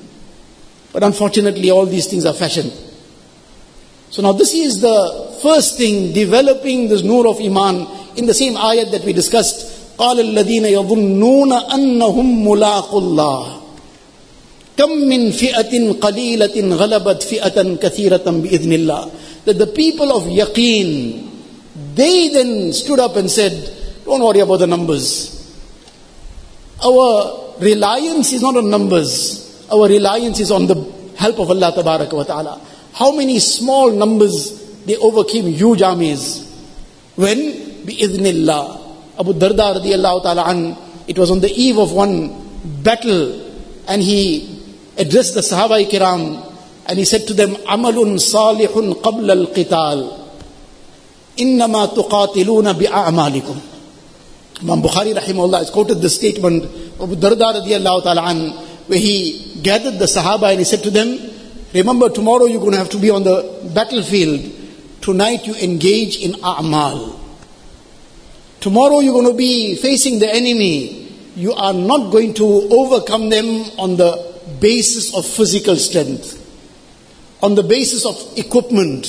But 0.93 1.03
unfortunately, 1.03 1.71
all 1.71 1.87
these 1.87 2.07
things 2.07 2.25
are 2.25 2.35
fashion. 2.35 2.71
So 4.11 4.23
now 4.23 4.33
this 4.33 4.55
is 4.55 4.81
the 4.81 5.39
first 5.43 5.77
thing, 5.77 6.13
developing 6.13 6.89
this 6.89 7.03
nur 7.03 7.27
of 7.27 7.41
iman 7.41 7.87
in 8.17 8.27
the 8.27 8.35
same 8.35 8.55
ayat 8.55 8.93
that 8.93 9.05
we 9.05 9.13
discussed. 9.13 9.75
قال 9.99 10.21
الذين 10.21 10.65
يظنون 10.65 11.53
أنهم 11.53 12.49
ملاقوا 12.49 13.01
الله 13.01 13.61
كم 14.77 14.91
من 14.91 15.31
فئة 15.31 15.93
قليلة 15.93 16.77
غلبت 16.77 17.23
فئة 17.23 17.75
كثيرة 17.75 18.27
بإذن 18.27 18.73
الله 18.73 19.11
that 19.45 19.59
the 19.59 19.67
people 19.69 20.11
of 20.11 20.25
yaqeen 20.25 21.31
they 21.95 22.29
then 22.29 22.73
stood 22.73 22.99
up 22.99 23.15
and 23.15 23.31
said 23.31 23.53
don't 24.05 24.21
worry 24.21 24.41
about 24.41 24.57
the 24.57 24.67
numbers 24.67 25.38
our 26.84 27.56
reliance 27.60 28.32
is 28.34 28.42
not 28.42 28.56
on 28.56 28.70
numbers 28.70 29.12
our 29.72 29.88
reliance 29.88 30.40
is 30.40 30.52
on 30.52 30.68
the 30.68 30.76
help 31.18 31.40
of 31.40 31.50
Allah 31.50 31.74
wa 31.76 32.24
ta'ala 32.24 32.62
how 32.94 33.12
many 33.16 33.40
small 33.40 33.92
numbers 33.92 34.58
they 34.86 34.96
overcame 34.98 35.46
huge 35.48 35.82
armies 35.82 36.46
when 37.16 37.38
bi'idhnillah 37.86 39.20
Abu 39.20 39.34
Darda 39.34 39.80
radiallahu 39.82 40.24
ta'ala 40.24 40.44
an 40.48 40.76
it 41.08 41.18
was 41.18 41.32
on 41.32 41.40
the 41.40 41.52
eve 41.52 41.78
of 41.78 41.92
one 41.92 42.32
battle 42.84 43.50
and 43.88 44.02
he 44.02 44.60
addressed 44.98 45.34
the 45.34 45.42
Sahaba 45.42 45.84
Kiram 45.90 46.46
and 46.88 46.98
he 46.98 47.06
said 47.06 47.28
to 47.28 47.34
them, 47.34 47.56
Amalun 47.70 48.18
salihun 48.18 48.94
qabla 49.02 49.32
al-qital. 49.32 50.30
Innama 51.38 51.88
tuqatiluna 51.94 52.74
bi'a'malikum. 52.74 53.58
Imam 54.63 54.83
Bukhari 54.83 55.15
rahimahullah 55.15 55.59
has 55.59 55.71
quoted 55.71 56.01
the 56.01 56.09
statement 56.09 56.65
of 56.99 57.11
Darda 57.11 57.61
radiallahu 57.61 58.03
ta'ala 58.05 58.23
an, 58.31 58.51
where 58.87 58.99
he 58.99 59.61
gathered 59.63 59.99
the 59.99 60.05
Sahaba 60.05 60.51
and 60.51 60.59
he 60.61 60.65
said 60.65 60.83
to 60.85 60.91
them, 60.91 61.19
remember 61.75 62.09
tomorrow 62.09 62.47
you're 62.47 62.61
going 62.61 62.73
to 62.73 62.79
have 62.79 62.91
to 62.91 62.99
be 62.99 63.11
on 63.11 63.25
the 63.25 63.71
battlefield. 63.75 64.53
Tonight 65.01 65.47
you 65.47 65.55
engage 65.57 66.17
in 66.17 66.33
a'mal. 66.35 67.19
Tomorrow 68.61 69.01
you're 69.01 69.13
going 69.13 69.31
to 69.31 69.37
be 69.37 69.75
facing 69.77 70.19
the 70.19 70.33
enemy. 70.33 71.11
You 71.37 71.53
are 71.53 71.75
not 71.75 72.13
going 72.13 72.33
to 72.35 72.45
overcome 72.45 73.29
them 73.29 73.47
on 73.79 73.97
the 73.97 74.35
basis 74.61 75.15
of 75.15 75.27
physical 75.27 75.77
strength, 75.77 76.41
on 77.43 77.55
the 77.57 77.63
basis 77.65 78.07
of 78.07 78.17
equipment. 78.39 79.05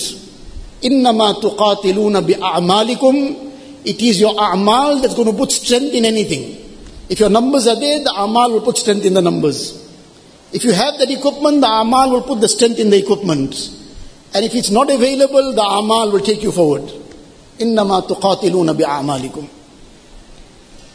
إِنَّمَا 0.81 1.41
تُقَاتِلُونَ 1.41 2.25
بِأَعْمَالِكُمْ 2.25 3.48
It 3.83 4.01
is 4.01 4.19
your 4.19 4.33
a'mal 4.33 5.01
that's 5.01 5.15
going 5.15 5.31
to 5.31 5.37
put 5.37 5.51
strength 5.51 5.93
in 5.93 6.05
anything. 6.05 6.61
If 7.09 7.19
your 7.19 7.29
numbers 7.29 7.67
are 7.67 7.79
there, 7.79 7.99
the 7.99 8.13
a'mal 8.17 8.51
will 8.51 8.61
put 8.61 8.77
strength 8.77 9.05
in 9.05 9.13
the 9.13 9.21
numbers. 9.21 9.85
If 10.55 10.63
you 10.63 10.71
have 10.71 10.97
that 10.99 11.11
equipment, 11.11 11.59
the 11.59 11.67
amal 11.67 12.11
will 12.11 12.21
put 12.21 12.39
the 12.39 12.47
strength 12.47 12.79
in 12.79 12.89
the 12.89 12.97
equipment. 12.97 13.55
And 14.33 14.45
if 14.45 14.55
it's 14.55 14.69
not 14.69 14.89
available, 14.89 15.53
the 15.53 15.61
amal 15.61 16.11
will 16.11 16.21
take 16.21 16.43
you 16.43 16.51
forward. 16.53 16.83
إِنَّمَا 17.59 18.07
تُقَاتِلُونَ 18.07 18.77
بِأَعْمَالِكُمْ 18.77 19.49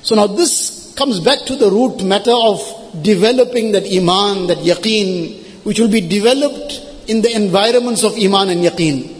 So 0.03 0.15
now 0.15 0.29
this 0.29 0.95
comes 0.97 1.21
back 1.21 1.41
to 1.47 1.57
the 1.57 1.71
root 1.71 2.03
matter 2.03 2.33
of 2.33 3.03
developing 3.03 3.73
that 3.73 3.85
iman, 3.85 4.47
that 4.47 4.59
yaqeen, 4.59 5.65
which 5.65 5.79
will 5.79 5.91
be 5.91 6.01
developed 6.01 6.81
in 7.07 7.21
the 7.21 7.35
environments 7.35 8.03
of 8.03 8.15
iman 8.17 8.49
and 8.49 8.65
yaqeen. 8.65 9.14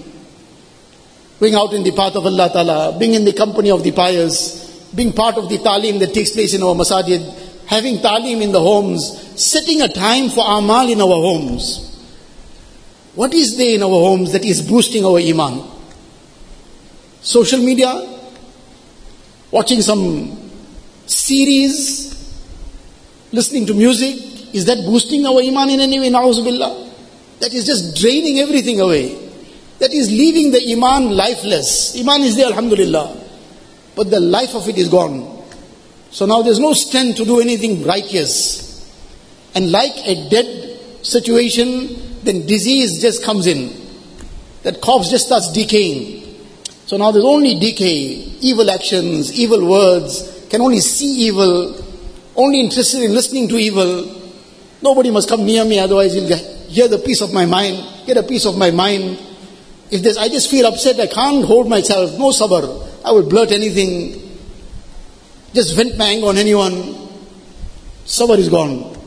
Being 1.40 1.56
out 1.56 1.74
in 1.74 1.84
the 1.84 1.92
path 1.92 2.16
of 2.16 2.26
Allah 2.26 2.50
Ta'ala, 2.52 2.98
being 2.98 3.14
in 3.14 3.26
the 3.26 3.34
company 3.34 3.70
of 3.72 3.84
the 3.84 3.92
pious, 3.92 4.90
being 4.96 5.12
part 5.12 5.38
of 5.38 5.50
the 5.50 5.58
talim 5.58 6.00
that 6.00 6.14
takes 6.14 6.32
place 6.32 6.54
in 6.54 6.64
our 6.64 6.74
masajid, 6.74 7.22
having 7.68 7.98
talim 7.98 8.42
in 8.42 8.52
the 8.52 8.60
homes, 8.60 9.22
setting 9.40 9.82
a 9.82 9.88
time 9.88 10.30
for 10.30 10.44
amal 10.48 10.90
in 10.90 11.02
our 11.02 11.08
homes. 11.08 11.92
What 13.16 13.34
is 13.34 13.58
there 13.58 13.76
in 13.76 13.84
our 13.84 13.90
homes 13.90 14.32
that 14.32 14.46
is 14.46 14.62
boosting 14.62 15.06
our 15.06 15.20
iman? 15.20 15.70
Social 17.22 17.60
media? 17.60 18.20
Watching 19.52 19.82
some 19.82 20.52
series? 21.06 22.16
listening 23.36 23.66
to 23.68 23.74
music, 23.74 24.56
is 24.56 24.66
that 24.66 24.78
boosting 24.86 25.26
our 25.26 25.42
iman 25.42 25.70
in 25.70 25.80
any 25.82 26.00
way? 26.00 26.10
Na'uzubillah. 26.10 26.90
That 27.40 27.54
is 27.54 27.66
just 27.66 28.00
draining 28.00 28.40
everything 28.40 28.80
away. 28.80 29.25
That 29.86 29.94
is 29.94 30.10
leaving 30.10 30.50
the 30.50 30.72
iman 30.72 31.16
lifeless. 31.16 31.96
Iman 31.96 32.24
is 32.24 32.36
there, 32.36 32.48
alhamdulillah. 32.48 33.22
But 33.96 34.10
the 34.10 34.20
life 34.20 34.56
of 34.56 34.68
it 34.68 34.80
is 34.80 34.90
gone. 34.90 35.44
So 36.10 36.26
now 36.26 36.42
there's 36.42 36.58
no 36.58 36.74
strength 36.74 37.18
to 37.18 37.24
do 37.24 37.40
anything 37.40 37.84
righteous. 37.84 38.82
And 39.54 39.72
like 39.72 39.96
a 40.08 40.28
dead 40.28 41.06
situation, 41.06 42.24
then 42.24 42.48
disease 42.48 43.00
just 43.00 43.24
comes 43.24 43.46
in. 43.46 43.80
That 44.64 44.82
corpse 44.82 45.12
just 45.12 45.28
starts 45.28 45.52
decaying. 45.52 46.36
So 46.88 46.98
now 46.98 47.12
there's 47.12 47.24
only 47.24 47.60
decay, 47.60 48.34
evil 48.42 48.72
actions, 48.72 49.40
evil 49.40 49.70
words, 49.70 50.48
can 50.50 50.62
only 50.62 50.80
see 50.80 51.28
evil, 51.28 51.80
only 52.36 52.60
interested 52.60 53.04
in 53.04 53.14
listening 53.14 53.50
to 53.50 53.58
evil. 53.58 54.20
Nobody 54.82 55.12
must 55.12 55.30
come 55.30 55.46
near 55.46 55.64
me, 55.64 55.78
otherwise 55.78 56.16
you'll 56.16 56.36
hear 56.70 56.88
the 56.88 56.98
peace 56.98 57.22
of 57.22 57.32
my 57.32 57.46
mind, 57.46 58.08
get 58.08 58.18
a 58.18 58.24
piece 58.24 58.48
of 58.48 58.58
my 58.58 58.72
mind. 58.72 59.20
If 59.92 60.02
there's, 60.02 60.18
I 60.18 60.30
just 60.30 60.50
feel 60.50 60.66
upset, 60.66 61.00
I 61.00 61.08
can't 61.08 61.46
hold 61.46 61.70
myself, 61.70 62.18
no 62.18 62.30
sabr. 62.30 63.04
I 63.06 63.12
will 63.12 63.30
blurt 63.30 63.52
anything, 63.52 64.40
just 65.54 65.76
vent 65.76 65.98
my 65.98 66.06
anger 66.06 66.28
on 66.28 66.38
anyone. 66.38 66.74
Sabr 68.06 68.38
is 68.38 68.50
gone. 68.50 68.98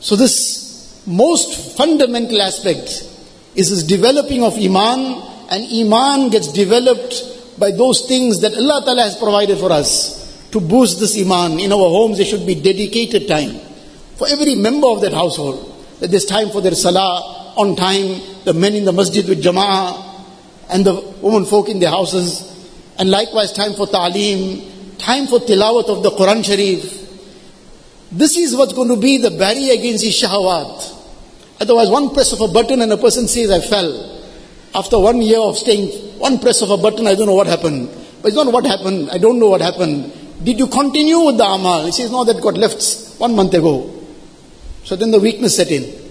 So 0.00 0.16
this 0.16 1.02
most 1.06 1.76
fundamental 1.76 2.40
aspect 2.40 3.08
is 3.54 3.70
this 3.70 3.82
developing 3.82 4.42
of 4.42 4.56
iman, 4.56 5.22
and 5.50 5.72
iman 5.72 6.30
gets 6.30 6.50
developed 6.52 7.58
by 7.58 7.70
those 7.70 8.06
things 8.06 8.40
that 8.40 8.54
Allah 8.54 8.82
Ta'ala 8.84 9.02
has 9.02 9.16
provided 9.18 9.58
for 9.58 9.70
us 9.70 10.48
to 10.50 10.60
boost 10.60 11.00
this 11.00 11.18
iman. 11.20 11.60
In 11.60 11.72
our 11.72 11.78
homes, 11.78 12.16
there 12.16 12.26
should 12.26 12.46
be 12.46 12.54
dedicated 12.54 13.28
time 13.28 13.60
for 14.16 14.26
every 14.26 14.54
member 14.54 14.86
of 14.86 15.02
that 15.02 15.12
household. 15.12 15.68
That 16.00 16.10
there's 16.10 16.24
time 16.24 16.50
for 16.50 16.60
their 16.60 16.72
salah 16.72 17.41
on 17.56 17.76
time, 17.76 18.20
the 18.44 18.52
men 18.52 18.74
in 18.74 18.84
the 18.84 18.92
masjid 18.92 19.26
with 19.28 19.42
jama'ah, 19.42 20.12
and 20.70 20.84
the 20.84 20.94
women 21.20 21.44
folk 21.44 21.68
in 21.68 21.78
their 21.78 21.90
houses, 21.90 22.48
and 22.98 23.10
likewise 23.10 23.52
time 23.52 23.74
for 23.74 23.86
ta'aleem, 23.86 24.98
time 24.98 25.26
for 25.26 25.38
tilawat 25.38 25.88
of 25.88 26.02
the 26.02 26.10
Quran 26.10 26.44
Sharif. 26.44 27.00
This 28.10 28.36
is 28.36 28.56
what's 28.56 28.72
going 28.72 28.88
to 28.88 28.96
be 28.96 29.18
the 29.18 29.30
barrier 29.30 29.74
against 29.74 30.02
these 30.04 30.20
shahawat. 30.20 31.00
Otherwise, 31.60 31.88
one 31.88 32.12
press 32.12 32.32
of 32.32 32.40
a 32.40 32.48
button 32.48 32.82
and 32.82 32.92
a 32.92 32.96
person 32.96 33.28
says, 33.28 33.50
I 33.50 33.60
fell. 33.60 34.20
After 34.74 34.98
one 34.98 35.20
year 35.22 35.38
of 35.38 35.56
staying, 35.56 36.18
one 36.18 36.38
press 36.38 36.62
of 36.62 36.70
a 36.70 36.76
button, 36.76 37.06
I 37.06 37.14
don't 37.14 37.26
know 37.26 37.34
what 37.34 37.46
happened. 37.46 37.88
But 38.20 38.28
it's 38.28 38.36
not 38.36 38.52
what 38.52 38.66
happened. 38.66 39.10
I 39.10 39.18
don't 39.18 39.38
know 39.38 39.48
what 39.48 39.60
happened. 39.60 40.12
Did 40.44 40.58
you 40.58 40.66
continue 40.66 41.20
with 41.20 41.38
the 41.38 41.44
amal? 41.44 41.86
He 41.86 41.92
says, 41.92 42.10
No, 42.10 42.24
that 42.24 42.42
got 42.42 42.54
left 42.54 42.82
one 43.18 43.36
month 43.36 43.54
ago. 43.54 43.90
So 44.84 44.96
then 44.96 45.10
the 45.10 45.20
weakness 45.20 45.56
set 45.56 45.70
in. 45.70 46.01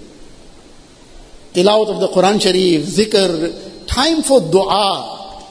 Tilawat 1.54 1.94
of 1.94 2.00
the 2.00 2.08
Quran 2.08 2.40
Sharif, 2.40 2.82
zikr, 2.82 3.86
time 3.86 4.22
for 4.22 4.40
dua. 4.40 5.44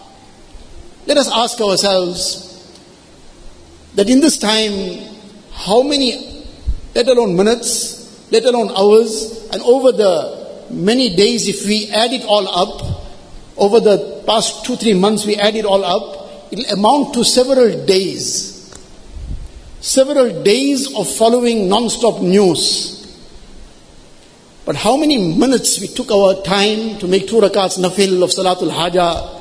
Let 1.05 1.17
us 1.17 1.29
ask 1.31 1.59
ourselves 1.61 2.47
that 3.95 4.09
in 4.09 4.19
this 4.19 4.37
time, 4.37 4.99
how 5.53 5.83
many, 5.83 6.45
let 6.95 7.07
alone 7.07 7.35
minutes, 7.35 8.31
let 8.31 8.45
alone 8.45 8.69
hours, 8.75 9.47
and 9.51 9.61
over 9.61 9.91
the 9.91 10.65
many 10.71 11.15
days, 11.15 11.47
if 11.47 11.65
we 11.65 11.89
add 11.91 12.13
it 12.13 12.23
all 12.25 12.47
up, 12.47 13.03
over 13.57 13.79
the 13.79 14.23
past 14.25 14.65
two, 14.65 14.75
three 14.75 14.93
months, 14.93 15.25
we 15.25 15.35
add 15.35 15.55
it 15.55 15.65
all 15.65 15.83
up, 15.83 16.49
it'll 16.51 16.77
amount 16.77 17.13
to 17.13 17.23
several 17.23 17.85
days 17.85 18.51
several 19.81 20.43
days 20.43 20.93
of 20.95 21.09
following 21.09 21.67
non-stop 21.67 22.21
news. 22.21 23.00
But 24.63 24.75
how 24.75 24.95
many 24.95 25.17
minutes 25.35 25.79
we 25.81 25.87
took 25.87 26.11
our 26.11 26.41
time 26.43 26.99
to 26.99 27.07
make 27.07 27.27
two 27.27 27.37
rakats 27.37 27.79
nafil 27.79 28.23
of 28.23 28.29
Salatul 28.29 28.69
Haja, 28.71 29.39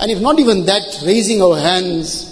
and 0.00 0.10
if 0.10 0.20
not 0.20 0.40
even 0.40 0.64
that, 0.66 1.02
raising 1.04 1.42
our 1.42 1.58
hands 1.58 2.30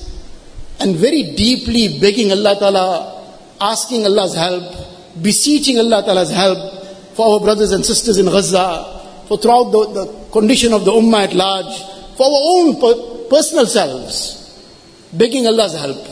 and 0.81 0.97
very 0.97 1.35
deeply 1.35 2.01
begging 2.01 2.33
Allah 2.33 2.57
Ta'ala, 2.59 3.37
asking 3.61 4.05
Allah's 4.07 4.35
help, 4.35 5.23
beseeching 5.23 5.79
Allah 5.79 6.03
Ta'ala's 6.03 6.31
help 6.31 6.59
for 7.15 7.35
our 7.35 7.41
brothers 7.41 7.73
and 7.73 7.85
sisters 7.85 8.19
in 8.19 8.27
Gaza, 8.27 9.25
for 9.29 9.37
throughout 9.37 9.71
the, 9.71 9.87
the 9.93 10.31
condition 10.33 10.73
of 10.73 10.85
the 10.85 10.91
ummah 10.91 11.25
at 11.25 11.35
large, 11.35 11.79
for 12.17 12.25
our 12.25 12.43
own 12.57 12.81
per- 12.81 13.29
personal 13.29 13.67
selves, 13.67 14.69
begging 15.13 15.47
Allah's 15.47 15.75
help. 15.79 16.05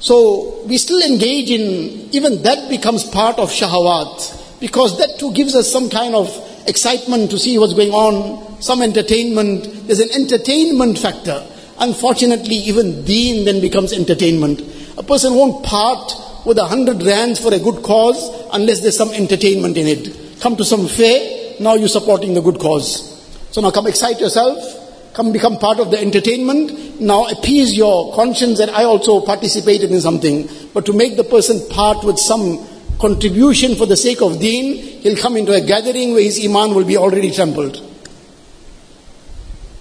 So 0.00 0.64
we 0.64 0.78
still 0.78 1.02
engage 1.02 1.50
in, 1.50 2.08
even 2.12 2.42
that 2.42 2.68
becomes 2.70 3.04
part 3.04 3.38
of 3.38 3.50
shahawat, 3.50 4.44
because 4.60 4.98
that 4.98 5.18
too 5.18 5.32
gives 5.32 5.54
us 5.54 5.70
some 5.70 5.90
kind 5.90 6.14
of 6.14 6.28
excitement 6.66 7.30
to 7.30 7.38
see 7.38 7.58
what's 7.58 7.74
going 7.74 7.92
on, 7.92 8.60
some 8.60 8.82
entertainment. 8.82 9.64
There's 9.86 10.00
an 10.00 10.10
entertainment 10.12 10.98
factor. 10.98 11.46
Unfortunately, 11.78 12.56
even 12.56 13.04
deen 13.04 13.44
then 13.44 13.60
becomes 13.60 13.92
entertainment. 13.92 14.62
A 14.98 15.02
person 15.02 15.34
won't 15.34 15.64
part 15.64 16.12
with 16.46 16.58
a 16.58 16.64
hundred 16.64 17.02
rands 17.02 17.38
for 17.38 17.52
a 17.52 17.58
good 17.58 17.82
cause 17.82 18.30
unless 18.52 18.80
there's 18.80 18.96
some 18.96 19.10
entertainment 19.10 19.76
in 19.76 19.86
it. 19.86 20.40
Come 20.40 20.56
to 20.56 20.64
some 20.64 20.86
fair, 20.86 21.60
now 21.60 21.74
you're 21.74 21.88
supporting 21.88 22.34
the 22.34 22.40
good 22.40 22.58
cause. 22.58 23.12
So 23.52 23.60
now 23.60 23.70
come 23.70 23.86
excite 23.86 24.20
yourself, 24.20 25.12
come 25.14 25.32
become 25.32 25.58
part 25.58 25.80
of 25.80 25.90
the 25.90 25.98
entertainment, 25.98 27.00
now 27.00 27.26
appease 27.26 27.76
your 27.76 28.14
conscience 28.14 28.58
that 28.58 28.70
I 28.70 28.84
also 28.84 29.20
participated 29.20 29.90
in 29.90 30.00
something. 30.00 30.48
But 30.72 30.86
to 30.86 30.92
make 30.92 31.16
the 31.16 31.24
person 31.24 31.60
part 31.68 32.04
with 32.04 32.18
some 32.18 32.66
contribution 32.98 33.76
for 33.76 33.86
the 33.86 33.96
sake 33.96 34.20
of 34.22 34.40
deen, 34.40 35.00
he'll 35.02 35.16
come 35.16 35.36
into 35.36 35.52
a 35.52 35.60
gathering 35.60 36.12
where 36.12 36.22
his 36.22 36.44
iman 36.44 36.74
will 36.74 36.84
be 36.84 36.96
already 36.96 37.30
trampled. 37.30 37.82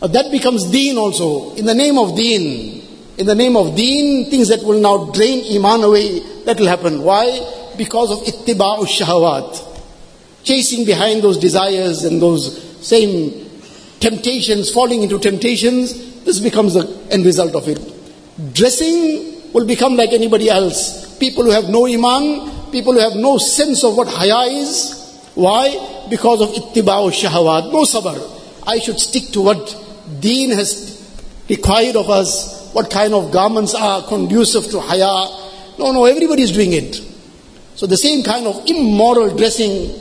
Uh, 0.01 0.07
that 0.07 0.31
becomes 0.31 0.69
deen 0.71 0.97
also. 0.97 1.55
In 1.55 1.65
the 1.65 1.73
name 1.73 1.97
of 1.97 2.15
deen, 2.15 2.81
in 3.17 3.25
the 3.25 3.35
name 3.35 3.55
of 3.55 3.75
deen, 3.75 4.29
things 4.29 4.49
that 4.49 4.63
will 4.63 4.79
now 4.79 5.11
drain 5.11 5.55
iman 5.57 5.83
away, 5.83 6.19
that 6.43 6.59
will 6.59 6.67
happen. 6.67 7.01
Why? 7.01 7.25
Because 7.77 8.11
of 8.11 8.19
ittiba'u 8.25 8.85
shahawat. 8.85 9.73
Chasing 10.43 10.85
behind 10.85 11.23
those 11.23 11.37
desires 11.37 12.03
and 12.03 12.21
those 12.21 12.61
same 12.85 13.49
temptations, 13.99 14.69
falling 14.69 15.01
into 15.01 15.17
temptations, 15.17 16.23
this 16.23 16.39
becomes 16.39 16.73
the 16.73 16.85
end 17.09 17.25
result 17.25 17.55
of 17.55 17.67
it. 17.67 17.79
Dressing 18.53 19.53
will 19.53 19.65
become 19.65 19.95
like 19.95 20.11
anybody 20.11 20.49
else. 20.49 21.17
People 21.17 21.45
who 21.45 21.51
have 21.51 21.69
no 21.69 21.87
iman, 21.87 22.51
people 22.75 22.91
who 22.91 22.99
have 22.99 23.15
no 23.15 23.37
sense 23.37 23.85
of 23.85 23.95
what 23.95 24.09
haya 24.09 24.51
is. 24.51 25.31
Why? 25.33 26.07
Because 26.09 26.41
of 26.41 26.49
ittiba'u 26.49 27.07
shahawat. 27.19 27.71
No 27.71 27.83
sabr. 27.83 28.19
I 28.67 28.79
should 28.79 28.99
stick 28.99 29.31
to 29.31 29.41
what 29.41 29.63
deen 30.19 30.51
has 30.51 30.69
required 31.49 31.95
of 31.95 32.09
us, 32.09 32.71
what 32.73 32.91
kind 32.91 33.13
of 33.13 33.31
garments 33.31 33.73
are 33.73 34.03
conducive 34.03 34.65
to 34.71 34.81
haya. 34.81 35.13
No, 35.79 35.93
no, 35.93 36.03
everybody 36.03 36.41
is 36.41 36.51
doing 36.51 36.73
it. 36.73 36.95
So 37.75 37.87
the 37.87 37.95
same 37.95 38.23
kind 38.25 38.45
of 38.45 38.65
immoral 38.65 39.37
dressing, 39.37 39.91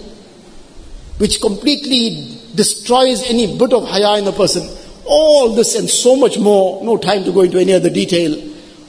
which 1.19 1.41
completely 1.41 2.39
destroys 2.57 3.23
any 3.31 3.57
bit 3.57 3.73
of 3.73 3.87
haya 3.89 4.19
in 4.19 4.27
a 4.27 4.33
person. 4.33 4.69
All 5.07 5.55
this 5.55 5.77
and 5.77 5.89
so 5.89 6.17
much 6.17 6.39
more, 6.41 6.85
no 6.85 6.97
time 6.97 7.23
to 7.23 7.33
go 7.33 7.43
into 7.43 7.59
any 7.59 7.73
other 7.73 7.91
detail. 7.91 8.37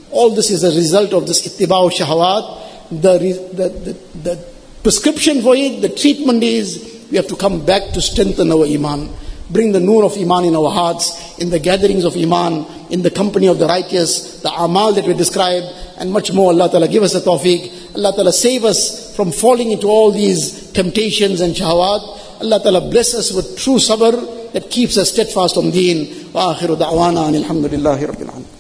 All 0.10 0.32
this 0.32 0.50
is 0.50 0.64
a 0.64 0.76
result 0.76 1.14
of 1.14 1.28
this 1.28 1.46
ittiba'u 1.48 1.92
shahawat. 1.92 2.65
The, 2.92 3.18
the, 3.54 3.70
the, 3.70 3.94
the 4.24 4.48
prescription 4.84 5.42
for 5.42 5.56
it, 5.56 5.82
the 5.82 5.90
treatment 5.90 6.44
is 6.44 7.08
we 7.10 7.18
have 7.18 7.28
to 7.28 7.36
come 7.36 7.66
back 7.66 7.94
to 7.94 8.02
strengthen 8.02 8.52
our 8.52 8.66
iman. 8.66 9.10
Bring 9.50 9.74
the 9.74 9.80
noor 9.80 10.06
of 10.06 10.18
Iman 10.18 10.46
in 10.46 10.56
our 10.56 10.72
hearts, 10.72 11.38
in 11.38 11.52
the 11.52 11.60
gatherings 11.60 12.04
of 12.04 12.18
Iman, 12.18 12.66
in 12.90 13.04
the 13.04 13.12
company 13.12 13.46
of 13.46 13.60
the 13.60 13.68
righteous, 13.68 14.42
the 14.42 14.50
amal 14.50 14.94
that 14.94 15.06
we 15.06 15.14
described, 15.14 15.68
and 15.98 16.12
much 16.12 16.34
more. 16.34 16.52
Allah 16.52 16.70
Ta'ala 16.70 16.88
give 16.88 17.04
us 17.04 17.14
a 17.14 17.22
tawfiq. 17.22 17.96
Allah 17.96 18.12
Ta'ala 18.16 18.34
save 18.34 18.66
us 18.66 19.16
from 19.16 19.32
falling 19.32 19.70
into 19.70 19.88
all 19.88 20.12
these 20.12 20.72
temptations 20.72 21.42
and 21.42 21.54
shahawat. 21.54 22.42
Allah 22.42 22.60
Ta'ala 22.60 22.90
bless 22.90 23.14
us 23.14 23.32
with 23.32 23.58
true 23.60 23.76
sabr 23.76 24.52
that 24.54 24.72
keeps 24.72 24.98
us 24.98 25.12
steadfast 25.12 25.58
on 25.58 25.70
deen. 25.70 26.32
Wa 26.34 26.56
akhiru 26.56 26.76
da'wana 26.76 27.30
alhamdulillahi 27.32 28.08
rabbil 28.08 28.30
alamin. 28.30 28.55